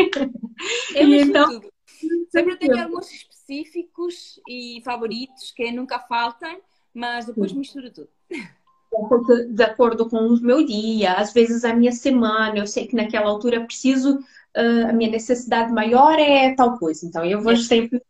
Eu 0.95 1.07
misturo 1.09 1.31
então... 1.31 1.51
tudo. 1.51 1.73
Sempre 2.31 2.57
tenho 2.57 2.83
alguns 2.83 3.11
específicos 3.11 4.41
e 4.47 4.83
favoritos 4.85 5.51
que 5.53 5.73
nunca 5.73 5.99
faltam, 5.99 6.61
mas 6.93 7.27
depois 7.27 7.53
misturo 7.53 7.91
tudo 7.91 8.11
de 9.51 9.63
acordo 9.63 10.09
com 10.09 10.19
o 10.19 10.41
meu 10.41 10.65
dia, 10.65 11.15
às 11.15 11.33
vezes 11.33 11.65
a 11.65 11.75
minha 11.75 11.93
semana, 11.93 12.59
eu 12.59 12.67
sei 12.67 12.87
que 12.87 12.97
naquela 12.97 13.29
altura 13.29 13.65
preciso, 13.65 14.19
uh, 14.19 14.89
a 14.89 14.93
minha 14.93 15.11
necessidade 15.11 15.73
maior 15.73 16.19
é 16.19 16.55
tal 16.55 16.79
coisa. 16.79 17.07
Então 17.07 17.25
eu 17.25 17.41
vou 17.41 17.57
sempre 17.57 18.01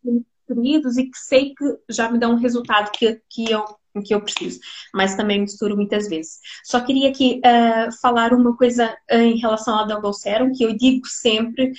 definidos 0.46 0.96
e 0.96 1.04
que 1.04 1.18
sei 1.18 1.54
que 1.54 1.78
já 1.88 2.10
me 2.10 2.18
dão 2.18 2.32
um 2.32 2.38
resultado 2.38 2.90
que, 2.92 3.20
que 3.28 3.50
eu 3.50 3.64
que 4.02 4.14
eu 4.14 4.20
preciso, 4.20 4.60
mas 4.92 5.16
também 5.16 5.40
misturo 5.40 5.76
muitas 5.76 6.08
vezes. 6.08 6.38
Só 6.64 6.80
queria 6.80 7.08
aqui 7.08 7.40
uh, 7.40 7.90
falar 8.00 8.32
uma 8.32 8.56
coisa 8.56 8.94
uh, 9.10 9.16
em 9.16 9.38
relação 9.38 9.74
ao 9.74 9.86
Double 9.86 10.12
Serum, 10.12 10.52
que 10.52 10.64
eu 10.64 10.76
digo 10.76 11.06
sempre 11.06 11.72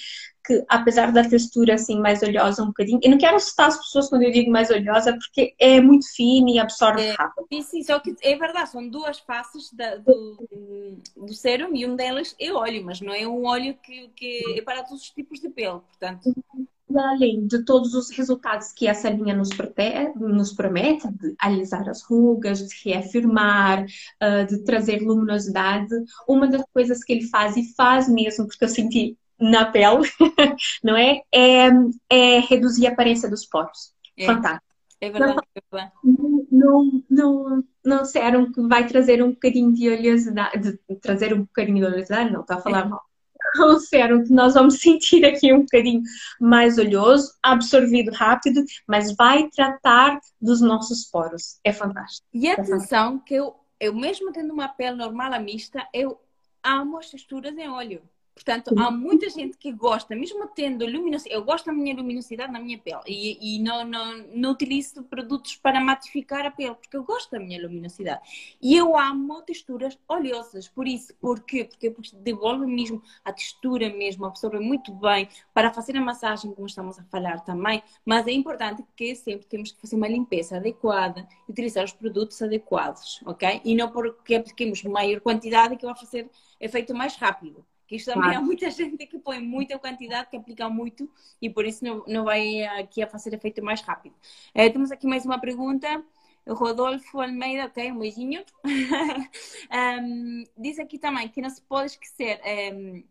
que 0.46 0.64
apesar 0.70 1.12
da 1.12 1.28
textura 1.28 1.74
assim 1.74 2.00
mais 2.00 2.24
oleosa 2.24 2.64
um 2.64 2.68
bocadinho, 2.68 3.00
eu 3.04 3.12
não 3.12 3.18
quero 3.18 3.36
assustar 3.36 3.68
as 3.68 3.78
pessoas 3.78 4.08
quando 4.08 4.22
eu 4.22 4.32
digo 4.32 4.50
mais 4.50 4.70
oleosa, 4.70 5.12
porque 5.12 5.54
é 5.60 5.82
muito 5.82 6.08
fina 6.16 6.50
e 6.50 6.58
absorve 6.58 7.02
é, 7.02 7.12
rápido. 7.12 7.46
Sim, 7.52 7.62
sim, 7.62 7.84
só 7.84 8.00
que 8.00 8.16
é 8.22 8.36
verdade, 8.38 8.70
são 8.70 8.88
duas 8.88 9.20
faces 9.20 9.74
da, 9.74 9.98
do, 9.98 10.38
do 11.18 11.34
sérum 11.34 11.76
e 11.76 11.86
um 11.86 11.98
delas 11.98 12.34
é 12.40 12.52
óleo, 12.54 12.82
mas 12.86 13.02
não 13.02 13.14
é 13.14 13.28
um 13.28 13.46
óleo 13.46 13.78
que, 13.84 14.08
que 14.16 14.58
é 14.58 14.62
para 14.62 14.84
todos 14.84 15.04
os 15.04 15.10
tipos 15.10 15.42
de 15.42 15.50
pele, 15.50 15.82
portanto. 15.82 16.34
Além 16.96 17.46
de 17.46 17.64
todos 17.64 17.94
os 17.94 18.10
resultados 18.12 18.72
que 18.72 18.88
essa 18.88 19.10
linha 19.10 19.36
nos, 19.36 19.50
nos 20.16 20.54
promete, 20.54 21.08
de 21.12 21.36
alisar 21.40 21.88
as 21.90 22.04
rugas, 22.04 22.60
de 22.60 22.76
reafirmar, 22.84 23.84
uh, 23.84 24.46
de 24.48 24.64
trazer 24.64 25.02
luminosidade, 25.02 25.94
uma 26.28 26.48
das 26.48 26.64
coisas 26.74 27.04
que 27.04 27.14
ele 27.14 27.28
faz, 27.28 27.58
e 27.58 27.74
faz 27.76 28.08
mesmo, 28.08 28.48
porque 28.48 28.64
eu 28.64 28.70
senti 28.70 29.18
na 29.40 29.66
pele, 29.66 30.10
não 30.84 30.96
é? 30.96 31.22
é? 31.34 31.70
É 32.10 32.40
reduzir 32.40 32.88
a 32.88 32.92
aparência 32.92 33.30
dos 33.30 33.46
poros. 33.46 33.94
É. 34.18 34.26
Fantástico. 34.26 34.66
É 35.00 35.12
verdade. 35.12 35.40
Não, 36.04 36.48
não, 36.52 37.04
não, 37.10 37.64
não 37.86 38.06
sérum 38.06 38.52
que 38.52 38.62
vai 38.68 38.88
trazer 38.88 39.24
um 39.24 39.30
bocadinho 39.30 39.72
de 39.74 39.88
oleosidade, 39.90 40.80
de 40.90 40.96
trazer 40.96 41.34
um 41.34 41.42
bocadinho 41.42 41.78
de 41.78 41.86
oleosidade, 41.86 42.32
não, 42.32 42.42
está 42.42 42.56
a 42.56 42.62
falar 42.62 42.86
é. 42.86 42.90
mal. 42.90 43.02
Sérum 43.80 44.24
que 44.24 44.34
nós 44.34 44.54
vamos 44.54 44.80
sentir 44.82 45.26
aqui 45.26 45.54
um 45.54 45.62
bocadinho 45.62 46.02
mais 46.40 46.78
oleoso, 46.78 47.32
absorvido 47.42 48.12
rápido, 48.12 48.64
mas 48.88 49.16
vai 49.16 49.50
tratar 49.50 50.20
dos 50.42 50.62
nossos 50.62 51.06
poros. 51.06 51.60
É 51.64 51.72
fantástico. 51.72 52.28
E 52.34 52.50
atenção 52.50 53.20
que 53.20 53.34
eu, 53.34 53.56
eu 53.80 53.94
mesmo 53.94 54.32
tendo 54.32 54.54
uma 54.54 54.68
pele 54.68 54.96
normal 54.96 55.34
a 55.34 55.40
mista, 55.40 55.88
eu 55.94 56.20
amo 56.64 56.98
as 56.98 57.10
texturas 57.10 57.58
em 57.58 57.70
óleo. 57.70 58.02
Portanto, 58.38 58.72
há 58.78 58.92
muita 58.92 59.28
gente 59.32 59.58
que 59.58 59.72
gosta, 59.72 60.16
mesmo 60.16 60.48
tendo 60.50 60.86
luminosidade, 60.86 61.36
eu 61.36 61.44
gosto 61.44 61.66
da 61.66 61.74
minha 61.74 61.96
luminosidade 61.96 62.54
na 62.54 62.60
minha 62.60 62.78
pele 62.78 63.02
e, 63.08 63.56
e 63.56 63.60
não, 63.64 63.84
não, 63.84 64.28
não 64.32 64.52
utilizo 64.52 65.02
produtos 65.02 65.56
para 65.56 65.80
matificar 65.82 66.46
a 66.46 66.52
pele, 66.52 66.76
porque 66.76 66.96
eu 66.96 67.04
gosto 67.04 67.32
da 67.32 67.40
minha 67.40 67.60
luminosidade. 67.60 68.22
E 68.62 68.76
eu 68.76 68.96
amo 68.96 69.42
texturas 69.42 69.98
oleosas, 70.08 70.68
por 70.68 70.88
isso, 70.88 71.16
porquê? 71.20 71.64
Porque 71.66 71.92
devolve 72.18 72.68
mesmo 72.68 73.02
a 73.26 73.34
textura 73.34 73.90
mesmo, 73.90 74.26
absorve 74.26 74.60
muito 74.60 74.94
bem 74.94 75.28
para 75.52 75.74
fazer 75.74 75.98
a 75.98 76.02
massagem, 76.02 76.54
como 76.54 76.68
estamos 76.68 77.00
a 77.00 77.04
falar 77.06 77.40
também, 77.40 77.82
mas 78.06 78.28
é 78.28 78.32
importante 78.32 78.86
que 78.96 79.16
sempre 79.16 79.48
temos 79.48 79.72
que 79.72 79.82
fazer 79.82 79.96
uma 79.96 80.08
limpeza 80.08 80.58
adequada 80.58 81.28
utilizar 81.50 81.84
os 81.84 81.94
produtos 81.94 82.40
adequados, 82.40 83.20
ok? 83.26 83.62
E 83.66 83.74
não 83.74 83.90
porque 83.90 84.36
apliquemos 84.36 84.84
maior 84.84 85.22
quantidade 85.22 85.76
que 85.76 85.86
vai 85.88 85.96
fazer 85.96 86.30
efeito 86.60 86.94
mais 86.94 87.16
rápido. 87.16 87.66
Que 87.88 87.96
isto 87.96 88.12
também 88.12 88.30
claro. 88.30 88.40
há 88.40 88.42
muita 88.42 88.70
gente 88.70 89.08
que 89.08 89.18
põe 89.18 89.40
muita 89.40 89.80
quantidade, 89.80 90.30
que 90.30 90.36
aplica 90.36 90.70
muito 90.70 91.10
e 91.42 91.50
por 91.50 91.66
isso 91.66 91.84
não, 91.86 92.04
não 92.06 92.26
vai 92.26 92.64
aqui 92.64 93.02
a 93.02 93.08
fazer 93.08 93.34
efeito 93.34 93.64
mais 93.64 93.82
rápido. 93.82 94.16
É, 94.54 94.70
temos 94.70 94.92
aqui 94.92 95.08
mais 95.08 95.26
uma 95.26 95.40
pergunta. 95.40 96.04
Rodolfo 96.48 97.20
Almeida, 97.20 97.66
ok, 97.66 97.92
um 97.92 98.00
beijinho. 98.00 98.44
um, 100.02 100.44
diz 100.58 100.80
aqui 100.80 100.98
também 100.98 101.28
que 101.30 101.42
não 101.42 101.50
se 101.50 101.62
pode 101.62 101.92
esquecer 101.92 102.40
um, 102.74 103.04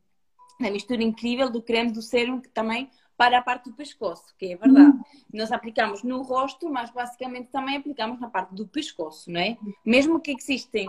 a 0.67 0.71
mistura 0.71 1.03
incrível 1.03 1.51
do 1.51 1.63
creme 1.63 1.91
do 1.91 2.03
sérum 2.03 2.41
que 2.41 2.49
também 2.49 2.91
para 3.17 3.39
a 3.39 3.43
parte 3.43 3.71
do 3.71 3.77
pescoço, 3.77 4.35
que 4.39 4.53
é 4.53 4.57
verdade. 4.57 4.97
Uhum. 4.97 5.03
Nós 5.33 5.51
aplicamos 5.51 6.03
no 6.03 6.23
rosto, 6.23 6.69
mas 6.69 6.91
basicamente 6.91 7.49
também 7.49 7.77
aplicamos 7.77 8.21
na 8.21 8.29
parte 8.29 8.55
do 8.55 8.67
pescoço, 8.67 9.31
não 9.31 9.41
é? 9.41 9.57
Mesmo 9.85 10.21
que 10.21 10.33
existem 10.33 10.87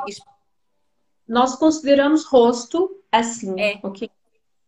nós 1.27 1.55
consideramos 1.55 2.25
rosto 2.25 2.89
assim, 3.11 3.59
é. 3.59 3.79
ok? 3.83 4.09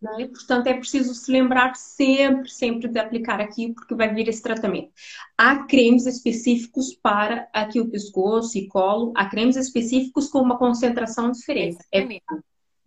Né? 0.01 0.27
Portanto, 0.27 0.67
é 0.67 0.73
preciso 0.73 1.13
se 1.13 1.31
lembrar 1.31 1.75
sempre, 1.75 2.49
sempre 2.49 2.87
de 2.87 2.97
aplicar 2.97 3.41
aqui, 3.41 3.73
porque 3.73 3.93
vai 3.95 4.13
vir 4.13 4.29
esse 4.29 4.41
tratamento. 4.41 4.91
Há 5.37 5.65
cremes 5.65 6.05
específicos 6.05 6.93
para 6.95 7.49
aqui 7.53 7.81
o 7.81 7.89
pescoço 7.89 8.57
e 8.57 8.67
colo, 8.67 9.11
há 9.15 9.25
cremes 9.25 9.57
específicos 9.57 10.29
com 10.29 10.39
uma 10.39 10.57
concentração 10.57 11.31
diferente. 11.31 11.79
É, 11.91 12.01
é 12.01 12.21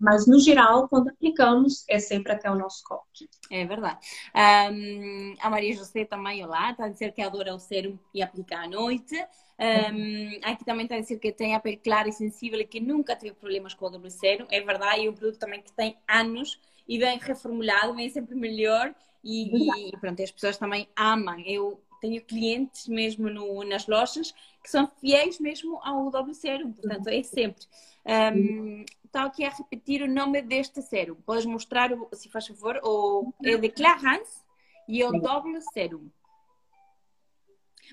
mas, 0.02 0.26
no 0.26 0.40
geral, 0.40 0.88
quando 0.88 1.10
aplicamos, 1.10 1.84
é 1.88 2.00
sempre 2.00 2.32
até 2.32 2.50
o 2.50 2.56
nosso 2.56 2.82
colo. 2.82 3.02
É 3.48 3.64
verdade. 3.64 4.00
Um, 4.34 5.34
a 5.38 5.48
Maria 5.48 5.76
José 5.76 6.04
também, 6.04 6.44
olá, 6.44 6.72
está 6.72 6.86
a 6.86 6.88
dizer 6.88 7.12
que 7.12 7.22
adora 7.22 7.54
o 7.54 7.58
sérum 7.60 7.96
e 8.12 8.20
aplica 8.20 8.58
à 8.58 8.66
noite. 8.66 9.14
Um, 9.62 10.40
aqui 10.42 10.64
também 10.64 10.84
está 10.84 10.96
a 10.96 11.00
dizer 11.00 11.20
que 11.20 11.30
tem 11.30 11.54
a 11.54 11.60
pele 11.60 11.76
clara 11.76 12.08
e 12.08 12.12
sensível 12.12 12.60
e 12.60 12.66
que 12.66 12.80
nunca 12.80 13.14
teve 13.14 13.34
problemas 13.34 13.74
com 13.74 13.86
o 13.86 13.90
double 13.90 14.10
sérum. 14.10 14.46
É 14.50 14.60
verdade, 14.60 15.02
e 15.02 15.08
um 15.08 15.12
produto 15.12 15.38
também 15.38 15.62
que 15.62 15.72
tem 15.72 15.96
anos 16.08 16.60
e 16.88 16.98
vem 16.98 17.16
reformulado, 17.18 17.94
vem 17.94 18.10
sempre 18.10 18.34
melhor. 18.34 18.92
E, 19.22 19.88
e 19.88 19.96
pronto, 19.98 20.20
as 20.20 20.32
pessoas 20.32 20.58
também 20.58 20.88
amam. 20.96 21.38
Eu 21.46 21.80
tenho 22.00 22.20
clientes 22.22 22.88
mesmo 22.88 23.30
no, 23.30 23.62
nas 23.62 23.86
lojas 23.86 24.34
que 24.62 24.68
são 24.68 24.90
fiéis 25.00 25.38
mesmo 25.38 25.78
ao 25.82 26.10
double 26.10 26.34
sérum, 26.34 26.72
portanto 26.72 27.06
é 27.08 27.22
sempre. 27.22 27.64
Um, 28.04 28.84
está 29.04 29.24
aqui 29.24 29.44
a 29.44 29.50
repetir 29.50 30.02
o 30.02 30.08
nome 30.08 30.42
deste 30.42 30.82
sérum. 30.82 31.14
Podes 31.24 31.46
mostrar, 31.46 31.90
se 32.12 32.28
faz 32.28 32.48
favor, 32.48 32.80
o, 32.82 33.32
é 33.44 33.56
de 33.56 33.68
Clarence 33.68 34.40
e 34.88 35.00
é 35.00 35.08
o 35.08 35.12
double 35.12 35.60
sérum. 35.72 36.10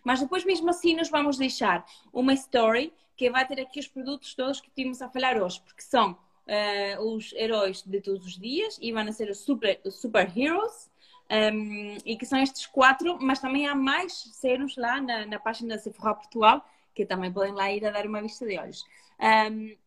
Mas 0.04 0.20
depois, 0.20 0.44
mesmo 0.44 0.70
assim, 0.70 0.96
nós 0.96 1.10
vamos 1.10 1.38
deixar 1.38 1.86
uma 2.12 2.34
story 2.34 2.94
que 3.16 3.30
vai 3.30 3.46
ter 3.46 3.60
aqui 3.60 3.80
os 3.80 3.88
produtos 3.88 4.34
todos 4.34 4.62
que 4.62 4.72
tínhamos 4.72 5.02
a 5.02 5.10
falar 5.10 5.42
hoje, 5.42 5.62
porque 5.62 5.82
são 5.82 6.12
uh, 6.12 7.16
os 7.16 7.34
heróis 7.34 7.82
de 7.84 8.02
todos 8.02 8.26
os 8.26 8.38
dias 8.40 8.78
e 8.82 8.92
vão 8.92 9.12
ser 9.12 9.30
os 9.30 9.40
super, 9.40 9.80
super 9.92 10.32
heroes. 10.38 10.90
Um, 11.32 11.36
ehm, 11.36 11.98
e 12.06 12.18
que 12.18 12.26
são 12.26 12.42
estes 12.42 12.66
quatro, 12.66 13.20
mas 13.22 13.40
também 13.40 13.68
há 13.68 13.76
mais 13.76 14.14
serums 14.34 14.76
lá 14.76 15.00
na, 15.00 15.28
na 15.28 15.38
página 15.38 15.76
da 15.76 15.80
Sephora 15.80 16.16
Portugal, 16.16 16.66
que 16.96 17.06
também 17.06 17.32
podem 17.32 17.54
lá 17.54 17.72
ir 17.72 17.86
a 17.86 17.92
dar 17.92 18.08
uma 18.08 18.20
vista 18.20 18.48
de 18.48 18.58
olhos. 18.58 18.84
Um, 19.20 19.26
ehm, 19.26 19.78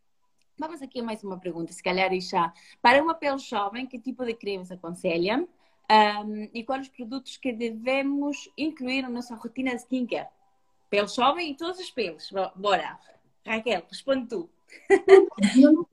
vamos 0.57 0.81
aqui 0.83 1.01
a 1.01 1.03
mais 1.03 1.25
uma 1.25 1.39
pergunta, 1.41 1.73
se 1.73 1.83
calhar 1.83 2.11
já. 2.21 2.53
Para 2.81 3.03
uma 3.03 3.15
pele 3.15 3.39
jovem, 3.39 3.87
que 3.87 3.99
tipo 3.99 4.25
de 4.25 4.35
cremes 4.35 4.71
aconselha? 4.71 5.45
Um, 5.93 6.49
e 6.55 6.65
quais 6.65 6.87
os 6.87 6.89
produtos 6.89 7.37
que 7.37 7.53
devemos 7.53 8.49
incluir 8.57 9.03
na 9.03 9.11
nossa 9.11 9.35
rotina 9.35 9.73
de 9.73 9.83
skincare? 9.83 10.29
Pele 10.89 11.07
jovem 11.07 11.51
e 11.51 11.55
todas 11.55 11.79
as 11.81 11.91
peles. 11.91 12.31
Bora. 12.57 12.99
Raquel, 13.47 13.83
responde 13.91 14.29
tu. 14.29 14.49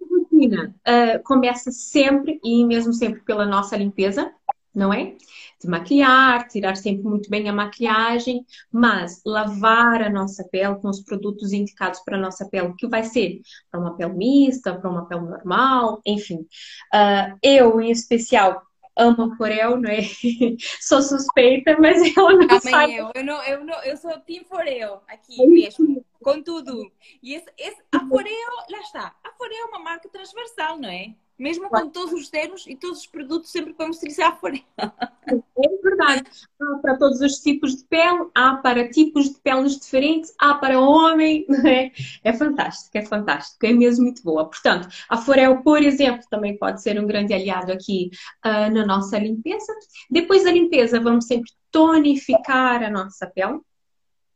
Rotina 0.09 0.73
uh, 0.87 1.23
começa 1.23 1.69
sempre 1.71 2.39
e 2.43 2.63
mesmo 2.63 2.93
sempre 2.93 3.19
pela 3.21 3.45
nossa 3.45 3.75
limpeza, 3.75 4.33
não 4.73 4.93
é? 4.93 5.15
De 5.61 5.67
maquiar, 5.67 6.47
tirar 6.47 6.77
sempre 6.77 7.03
muito 7.03 7.29
bem 7.29 7.49
a 7.49 7.53
maquiagem, 7.53 8.45
mas 8.71 9.21
lavar 9.25 10.01
a 10.01 10.09
nossa 10.09 10.45
pele 10.45 10.75
com 10.75 10.87
os 10.87 11.01
produtos 11.01 11.51
indicados 11.51 11.99
para 11.99 12.15
a 12.15 12.21
nossa 12.21 12.47
pele, 12.47 12.73
que 12.77 12.87
vai 12.87 13.03
ser 13.03 13.41
para 13.69 13.81
uma 13.81 13.97
pele 13.97 14.13
mista, 14.13 14.73
para 14.73 14.89
uma 14.89 15.05
pele 15.05 15.21
normal, 15.21 16.01
enfim. 16.05 16.45
Uh, 16.93 17.37
eu, 17.43 17.81
em 17.81 17.91
especial, 17.91 18.61
amo 18.99 19.35
Forel, 19.35 19.77
não 19.77 19.89
é? 19.89 20.01
sou 20.81 21.01
suspeita, 21.01 21.77
mas 21.79 22.15
eu 22.15 22.29
não 22.37 22.47
Também 22.47 22.59
sabe. 22.59 22.95
eu. 22.95 23.11
Eu, 23.15 23.23
não, 23.23 23.43
eu, 23.43 23.65
não, 23.65 23.83
eu 23.83 23.97
sou 23.97 24.19
Team 24.19 24.43
Forel, 24.45 25.01
aqui 25.07 25.45
mesmo, 25.47 26.05
com 26.21 26.41
tudo. 26.41 26.91
E 27.23 27.33
esse, 27.33 27.47
esse, 27.57 27.81
a 27.91 27.99
Forel, 28.07 28.55
lá 28.69 28.79
está. 28.79 29.15
A 29.23 29.31
Forel 29.31 29.65
é 29.65 29.65
uma 29.65 29.79
marca 29.79 30.09
transversal, 30.09 30.77
não 30.77 30.89
é? 30.89 31.15
Mesmo 31.39 31.69
com 31.69 31.89
todos 31.89 32.11
os 32.11 32.29
termos 32.29 32.67
e 32.67 32.75
todos 32.75 32.99
os 32.99 33.07
produtos, 33.07 33.49
sempre 33.49 33.73
podemos 33.73 33.95
utilizar 33.95 34.33
a 34.33 34.35
Forel. 34.35 34.59
É 34.77 35.81
verdade. 35.81 36.29
Há 36.61 36.77
para 36.79 36.97
todos 36.97 37.21
os 37.21 37.37
tipos 37.37 37.77
de 37.77 37.85
pele, 37.85 38.29
há 38.35 38.57
para 38.57 38.89
tipos 38.89 39.29
de 39.29 39.39
peles 39.39 39.79
diferentes, 39.79 40.33
há 40.37 40.55
para 40.55 40.81
homem, 40.81 41.45
é? 41.65 41.91
É 42.25 42.33
fantástico, 42.33 42.97
é 42.97 43.05
fantástico, 43.05 43.65
é 43.65 43.71
mesmo 43.71 44.03
muito 44.03 44.21
boa. 44.21 44.49
Portanto, 44.49 44.89
a 45.07 45.15
Forel, 45.15 45.63
por 45.63 45.81
exemplo, 45.81 46.25
também 46.29 46.57
pode 46.57 46.81
ser 46.81 46.99
um 46.99 47.07
grande 47.07 47.33
aliado 47.33 47.71
aqui 47.71 48.11
uh, 48.45 48.69
na 48.73 48.85
nossa 48.85 49.17
limpeza. 49.17 49.73
Depois 50.11 50.43
da 50.43 50.51
limpeza, 50.51 50.99
vamos 50.99 51.25
sempre 51.25 51.51
tonificar 51.71 52.83
a 52.83 52.89
nossa 52.89 53.25
pele. 53.27 53.61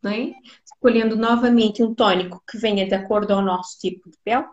É? 0.05 0.33
Escolhendo 0.65 1.15
novamente 1.15 1.81
um 1.81 1.93
tônico 1.93 2.41
que 2.49 2.57
venha 2.57 2.85
de 2.85 2.93
acordo 2.93 3.33
ao 3.33 3.41
nosso 3.41 3.79
tipo 3.79 4.09
de 4.09 4.17
pele. 4.23 4.45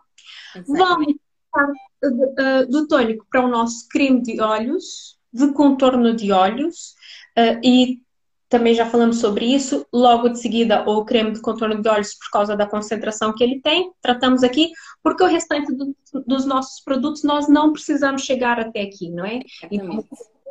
Exatamente. 0.54 1.20
Vamos 1.52 1.89
uh, 2.02 2.66
do 2.68 2.86
tônico 2.86 3.26
para 3.30 3.44
o 3.44 3.48
nosso 3.48 3.86
creme 3.88 4.22
de 4.22 4.40
olhos, 4.40 5.18
de 5.32 5.52
contorno 5.52 6.14
de 6.14 6.32
olhos, 6.32 6.94
uh, 7.38 7.60
e 7.62 8.00
também 8.48 8.74
já 8.74 8.84
falamos 8.84 9.18
sobre 9.18 9.46
isso. 9.46 9.86
Logo 9.92 10.28
de 10.28 10.40
seguida, 10.40 10.82
o 10.88 11.04
creme 11.04 11.30
de 11.30 11.40
contorno 11.40 11.80
de 11.80 11.88
olhos, 11.88 12.14
por 12.14 12.30
causa 12.32 12.56
da 12.56 12.66
concentração 12.66 13.32
que 13.32 13.44
ele 13.44 13.60
tem, 13.60 13.92
tratamos 14.02 14.42
aqui, 14.42 14.72
porque 15.02 15.22
o 15.22 15.28
restante 15.28 15.72
do, 15.72 15.94
dos 16.26 16.44
nossos 16.44 16.82
produtos 16.82 17.22
nós 17.22 17.48
não 17.48 17.72
precisamos 17.72 18.22
chegar 18.22 18.58
até 18.58 18.82
aqui, 18.82 19.08
não 19.08 19.24
é? 19.24 19.40
Então, 19.70 20.04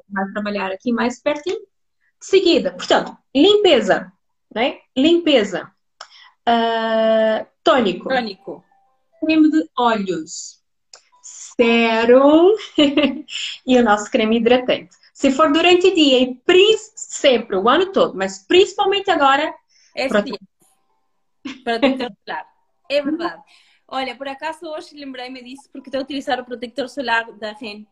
vai 0.09 0.31
trabalhar 0.31 0.71
aqui 0.71 0.93
mais 0.93 1.21
pertinho. 1.21 1.59
De 1.59 2.25
seguida, 2.25 2.71
portanto, 2.71 3.15
limpeza, 3.35 4.12
né? 4.53 4.77
Limpeza. 4.97 5.71
Uh, 6.47 7.45
tônico. 7.63 8.09
Tônico. 8.09 8.63
Creme 9.21 9.51
de 9.51 9.69
olhos 9.77 10.58
sérum 11.59 12.55
e 13.67 13.77
o 13.77 13.83
nosso 13.83 14.09
creme 14.09 14.37
hidratante. 14.37 14.95
Se 15.13 15.31
for 15.31 15.51
durante 15.51 15.87
o 15.87 15.93
dia 15.93 16.21
e 16.21 16.77
sempre, 16.95 17.57
o 17.57 17.67
ano 17.67 17.91
todo, 17.91 18.15
mas 18.15 18.45
principalmente 18.47 19.11
agora. 19.11 19.53
É 19.93 20.07
para 20.07 20.23
te 20.23 20.31
solar. 21.63 22.47
É 22.89 23.01
verdade. 23.01 23.43
Olha, 23.87 24.15
por 24.15 24.27
acaso 24.29 24.65
hoje 24.67 24.95
lembrei-me 24.95 25.43
disso 25.43 25.69
porque 25.73 25.89
estou 25.89 25.99
a 25.99 26.03
utilizar 26.03 26.39
o 26.39 26.45
protetor 26.45 26.87
solar 26.87 27.31
da 27.33 27.51
REN. 27.51 27.85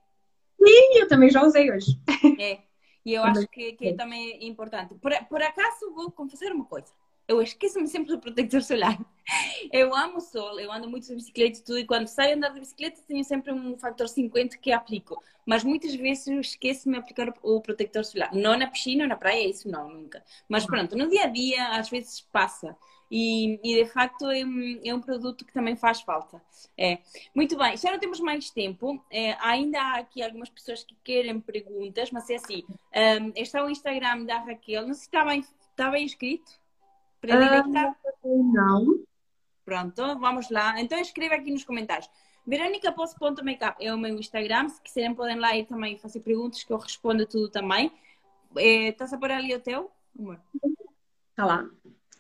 Sim, 0.58 1.00
eu 1.00 1.08
também 1.08 1.30
já 1.30 1.44
usei 1.44 1.70
hoje. 1.70 2.00
É, 2.40 2.60
e 3.06 3.14
eu 3.14 3.24
acho 3.24 3.48
que, 3.48 3.74
que 3.74 3.90
é 3.90 3.94
também 3.94 4.48
importante. 4.48 4.96
Por, 4.96 5.12
por 5.26 5.42
acaso 5.42 5.94
vou 5.94 6.10
confessar 6.12 6.52
uma 6.52 6.66
coisa 6.66 6.94
eu 7.28 7.42
esqueço-me 7.42 7.88
sempre 7.88 8.10
do 8.10 8.20
protetor 8.20 8.64
solar. 8.64 8.98
Eu 9.74 9.94
amo 9.94 10.20
o 10.20 10.22
sol, 10.22 10.58
eu 10.58 10.72
ando 10.72 10.90
muito 10.90 11.06
de 11.06 11.16
bicicleta 11.16 11.60
e 11.60 11.62
tudo, 11.62 11.80
e 11.80 11.86
quando 11.86 12.08
saio 12.08 12.38
andar 12.38 12.54
de 12.54 12.62
bicicleta 12.62 13.02
tenho 13.06 13.26
sempre 13.26 13.52
um 13.52 13.78
fator 13.78 14.08
50 14.08 14.58
que 14.58 14.72
aplico. 14.72 15.22
Mas 15.46 15.66
muitas 15.66 15.94
vezes 15.96 16.28
eu 16.28 16.40
esqueço-me 16.40 16.96
de 16.96 17.02
aplicar 17.02 17.34
o 17.44 17.60
protetor 17.60 18.06
solar. 18.06 18.34
Não 18.34 18.58
na 18.58 18.68
piscina, 18.68 19.06
na 19.06 19.18
praia, 19.18 19.50
isso 19.50 19.70
não, 19.70 19.90
nunca. 19.90 20.24
Mas 20.48 20.66
pronto, 20.66 20.96
no 20.96 21.10
dia 21.10 21.26
a 21.26 21.28
dia 21.28 21.72
às 21.72 21.90
vezes 21.90 22.22
passa. 22.32 22.78
E, 23.12 23.60
e, 23.64 23.84
de 23.84 23.90
facto 23.90 24.30
é 24.30 24.46
um, 24.46 24.80
é 24.84 24.94
um, 24.94 25.02
produto 25.02 25.44
que 25.46 25.54
também 25.54 25.76
faz 25.76 26.02
falta. 26.02 26.42
É. 26.78 27.00
Muito 27.36 27.58
bem, 27.58 27.76
já 27.76 27.92
não 27.92 28.00
temos 28.00 28.22
mais 28.22 28.50
tempo. 28.50 29.04
É, 29.12 29.36
ainda 29.42 29.82
há 29.82 29.98
aqui 29.98 30.22
algumas 30.22 30.50
pessoas 30.50 30.86
que 30.86 30.96
querem 31.04 31.40
perguntas, 31.42 32.12
mas 32.12 32.30
é 32.30 32.36
assim: 32.36 32.64
um, 32.70 33.32
está 33.36 33.64
o 33.64 33.70
Instagram 33.70 34.24
da 34.24 34.40
Raquel, 34.40 34.88
não 34.88 34.94
sei 34.94 35.02
se 35.02 35.08
está 35.08 35.26
bem, 35.26 35.40
está 35.40 35.92
bem 35.92 36.06
escrito. 36.06 36.52
Predilecta? 37.28 37.96
Uh, 38.24 38.54
não. 38.54 39.04
Pronto, 39.66 40.20
vamos 40.20 40.50
lá. 40.50 40.80
Então 40.80 40.98
escreva 41.00 41.36
aqui 41.36 41.52
nos 41.52 41.66
comentários. 41.66 42.10
VeronicaPost.makeup 42.46 43.76
é 43.84 43.94
o 43.94 43.98
meu 43.98 44.18
Instagram. 44.18 44.70
Se 44.70 44.82
quiserem, 44.82 45.14
podem 45.14 45.38
lá 45.38 45.56
ir 45.58 45.66
também 45.66 45.98
fazer 45.98 46.22
perguntas 46.22 46.64
que 46.64 46.72
eu 46.72 46.78
respondo 46.78 47.26
tudo 47.26 47.50
também. 47.50 47.92
Estás 48.56 49.12
a 49.12 49.18
pôr 49.18 49.32
ali 49.32 49.54
o 49.54 49.60
teu? 49.60 49.92
Está 51.32 51.46
lá. 51.46 51.70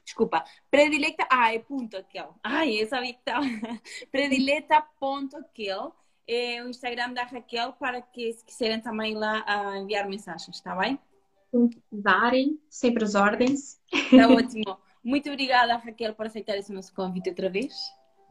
Desculpa. 0.03 0.43
Predilecta. 0.69 1.25
Ah, 1.29 1.53
é 1.53 1.59
ponto 1.59 1.95
aquele. 1.95 2.27
Ai, 2.43 2.81
eu 2.81 2.87
sabia 2.87 3.13
que 3.13 3.19
estava. 3.19 3.45
Predileta.aquele 4.11 5.91
é 6.27 6.61
o 6.61 6.69
Instagram 6.69 7.13
da 7.13 7.23
Raquel 7.23 7.71
para 7.73 8.01
que, 8.01 8.33
se 8.33 8.43
quiserem 8.43 8.81
também 8.81 9.15
lá 9.15 9.45
enviar 9.77 10.07
mensagens, 10.09 10.57
está 10.57 10.75
bem? 10.75 10.99
Darem 11.89 12.59
sempre 12.69 13.05
as 13.05 13.15
ordens. 13.15 13.79
Está 13.91 14.27
ótimo. 14.27 14.77
Muito 15.07 15.29
obrigada, 15.29 15.77
Raquel, 15.77 16.13
por 16.13 16.25
aceitar 16.25 16.57
esse 16.57 16.73
nosso 16.73 16.93
convite 16.93 17.29
outra 17.29 17.49
vez. 17.49 17.73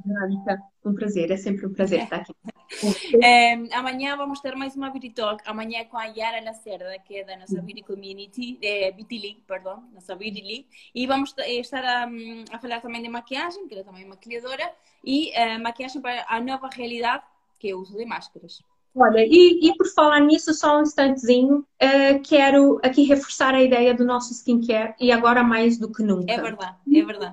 Verónica, 0.04 0.62
um 0.84 0.94
prazer, 0.94 1.30
é 1.30 1.36
sempre 1.38 1.64
um 1.64 1.72
prazer 1.72 2.02
estar 2.02 2.16
aqui. 2.16 2.34
É, 3.22 3.52
amanhã 3.74 4.16
vamos 4.16 4.40
ter 4.40 4.56
mais 4.56 4.74
uma 4.76 4.90
Beauty 4.90 5.10
Talk, 5.10 5.42
amanhã 5.46 5.84
com 5.84 5.96
a 5.96 6.04
Yara 6.06 6.44
Lacerda, 6.44 6.98
que 6.98 7.18
é 7.18 7.24
da 7.24 7.36
nossa 7.36 7.62
Beauty 7.62 7.82
Community, 7.82 8.58
é, 8.60 8.90
Beauty 8.90 9.18
League, 9.18 9.44
perdão, 9.46 9.88
nossa 9.94 10.16
Beauty 10.16 10.42
League, 10.42 10.66
e 10.92 11.06
vamos 11.06 11.32
estar 11.38 11.82
a, 11.82 12.08
a 12.50 12.58
falar 12.58 12.80
também 12.80 13.00
de 13.00 13.08
maquiagem, 13.08 13.68
que 13.68 13.74
ela 13.74 13.84
também 13.84 14.02
é 14.02 14.06
maquilhadora, 14.06 14.70
e 15.04 15.30
uh, 15.30 15.62
maquiagem 15.62 16.02
para 16.02 16.26
a 16.28 16.40
nova 16.40 16.68
realidade, 16.68 17.22
que 17.58 17.70
é 17.70 17.74
o 17.74 17.78
uso 17.78 17.96
de 17.96 18.04
máscaras. 18.04 18.62
Olha, 18.98 19.26
e, 19.28 19.68
e, 19.68 19.76
por 19.76 19.86
falar 19.88 20.20
nisso, 20.20 20.54
só 20.54 20.78
um 20.78 20.82
instantezinho, 20.82 21.58
uh, 21.58 22.20
quero 22.24 22.80
aqui 22.82 23.02
reforçar 23.02 23.54
a 23.54 23.62
ideia 23.62 23.92
do 23.92 24.06
nosso 24.06 24.32
skincare 24.32 24.94
e 24.98 25.12
agora 25.12 25.42
mais 25.42 25.78
do 25.78 25.92
que 25.92 26.02
nunca. 26.02 26.32
É 26.32 26.40
verdade, 26.40 26.76
é 26.94 27.04
verdade. 27.04 27.32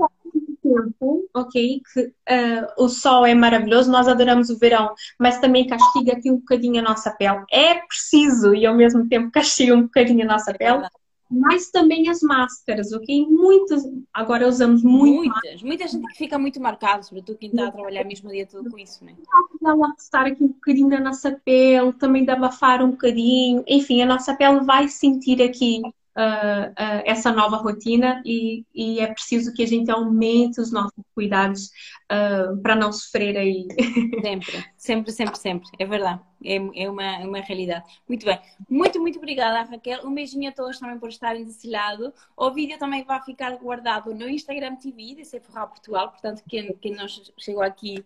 Tempo, 0.61 1.29
ok, 1.33 1.81
que 1.93 2.01
uh, 2.01 2.67
o 2.77 2.89
sol 2.89 3.25
é 3.25 3.33
maravilhoso, 3.33 3.91
nós 3.91 4.09
adoramos 4.09 4.49
o 4.49 4.57
verão, 4.57 4.93
mas 5.17 5.39
também 5.39 5.65
castiga 5.65 6.13
aqui 6.13 6.29
um 6.29 6.37
bocadinho 6.37 6.79
a 6.79 6.83
nossa 6.83 7.11
pele. 7.11 7.43
É 7.49 7.75
preciso 7.75 8.53
e 8.53 8.65
ao 8.65 8.75
mesmo 8.75 9.07
tempo 9.07 9.31
castiga 9.31 9.73
um 9.73 9.83
bocadinho 9.83 10.23
a 10.23 10.33
nossa 10.33 10.51
é 10.51 10.57
pele. 10.57 10.71
Verdade 10.73 11.02
mas 11.33 11.69
também 11.71 12.09
as 12.09 12.21
máscaras, 12.21 12.91
ok? 12.93 13.27
Muitas, 13.27 13.83
agora 14.13 14.47
usamos 14.47 14.83
muito. 14.83 15.31
Muitas, 15.31 15.63
muita 15.63 15.87
gente 15.87 16.07
que 16.07 16.17
fica 16.17 16.37
muito 16.37 16.59
marcada, 16.61 17.03
sobretudo 17.03 17.37
quem 17.37 17.49
está 17.49 17.67
a 17.67 17.71
trabalhar 17.71 18.03
mesmo 18.03 18.29
o 18.29 18.31
dia 18.31 18.45
todo 18.45 18.69
com 18.69 18.77
isso, 18.77 19.03
né? 19.03 19.15
Dá 19.61 19.73
um 19.73 19.93
estar 19.97 20.27
aqui 20.27 20.43
um 20.43 20.49
bocadinho 20.49 20.89
na 20.89 20.99
nossa 20.99 21.31
pele, 21.43 21.93
também 21.93 22.23
de 22.23 22.31
abafar 22.31 22.83
um 22.83 22.91
bocadinho, 22.91 23.63
enfim, 23.67 24.01
a 24.01 24.05
nossa 24.05 24.35
pele 24.35 24.61
vai 24.61 24.87
sentir 24.87 25.41
aqui 25.41 25.81
uh, 26.17 26.69
uh, 26.71 27.01
essa 27.05 27.31
nova 27.31 27.57
rotina 27.57 28.21
e, 28.25 28.65
e, 28.73 28.99
é 28.99 29.07
preciso 29.07 29.53
que 29.53 29.63
a 29.63 29.67
gente 29.67 29.89
aumente 29.91 30.59
os 30.59 30.71
nossos 30.71 31.03
cuidados 31.13 31.69
uh, 32.11 32.61
para 32.61 32.75
não 32.75 32.91
sofrer 32.91 33.37
aí. 33.37 33.67
Sempre, 34.23 34.65
sempre, 34.77 35.11
sempre, 35.11 35.37
sempre. 35.37 35.69
É 35.79 35.85
verdade. 35.85 36.21
É, 36.43 36.55
é, 36.55 36.89
uma, 36.89 37.19
uma 37.19 37.39
realidade. 37.39 37.85
Muito 38.07 38.25
bem. 38.25 38.39
Muito, 38.69 38.99
muito 38.99 39.17
obrigada, 39.17 39.69
Raquel. 39.69 40.05
Um 40.05 40.13
beijinho 40.13 40.49
a 40.49 40.53
todos 40.53 40.79
também 40.79 40.97
por 40.97 41.09
estarem 41.09 41.43
desse 41.43 41.69
lado. 41.69 42.13
O 42.35 42.51
vídeo 42.51 42.77
também 42.77 43.03
vai 43.03 43.21
ficar 43.21 43.55
guardado 43.57 44.13
no 44.13 44.27
Instagram 44.29 44.75
TV 44.75 45.15
de 45.15 45.25
Sephora 45.25 45.67
Portugal. 45.67 46.09
Portanto, 46.09 46.43
quem, 46.47 46.73
quem 46.77 46.93
não 46.93 47.05
chegou 47.37 47.63
aqui 47.63 48.03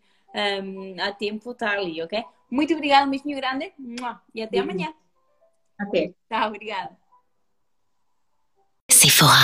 um, 0.63 1.01
a 1.01 1.11
tempo 1.11 1.51
está 1.51 1.71
ali, 1.71 2.01
ok? 2.01 2.23
Muito 2.49 2.73
obrigada, 2.73 3.05
um 3.05 3.09
beijinho 3.09 3.37
grande. 3.37 3.73
E 4.33 4.41
até 4.41 4.59
amanhã. 4.59 4.93
Até. 5.79 6.13
Tchau, 6.29 6.47
obrigada. 6.47 7.06
Sephora. 9.17 9.37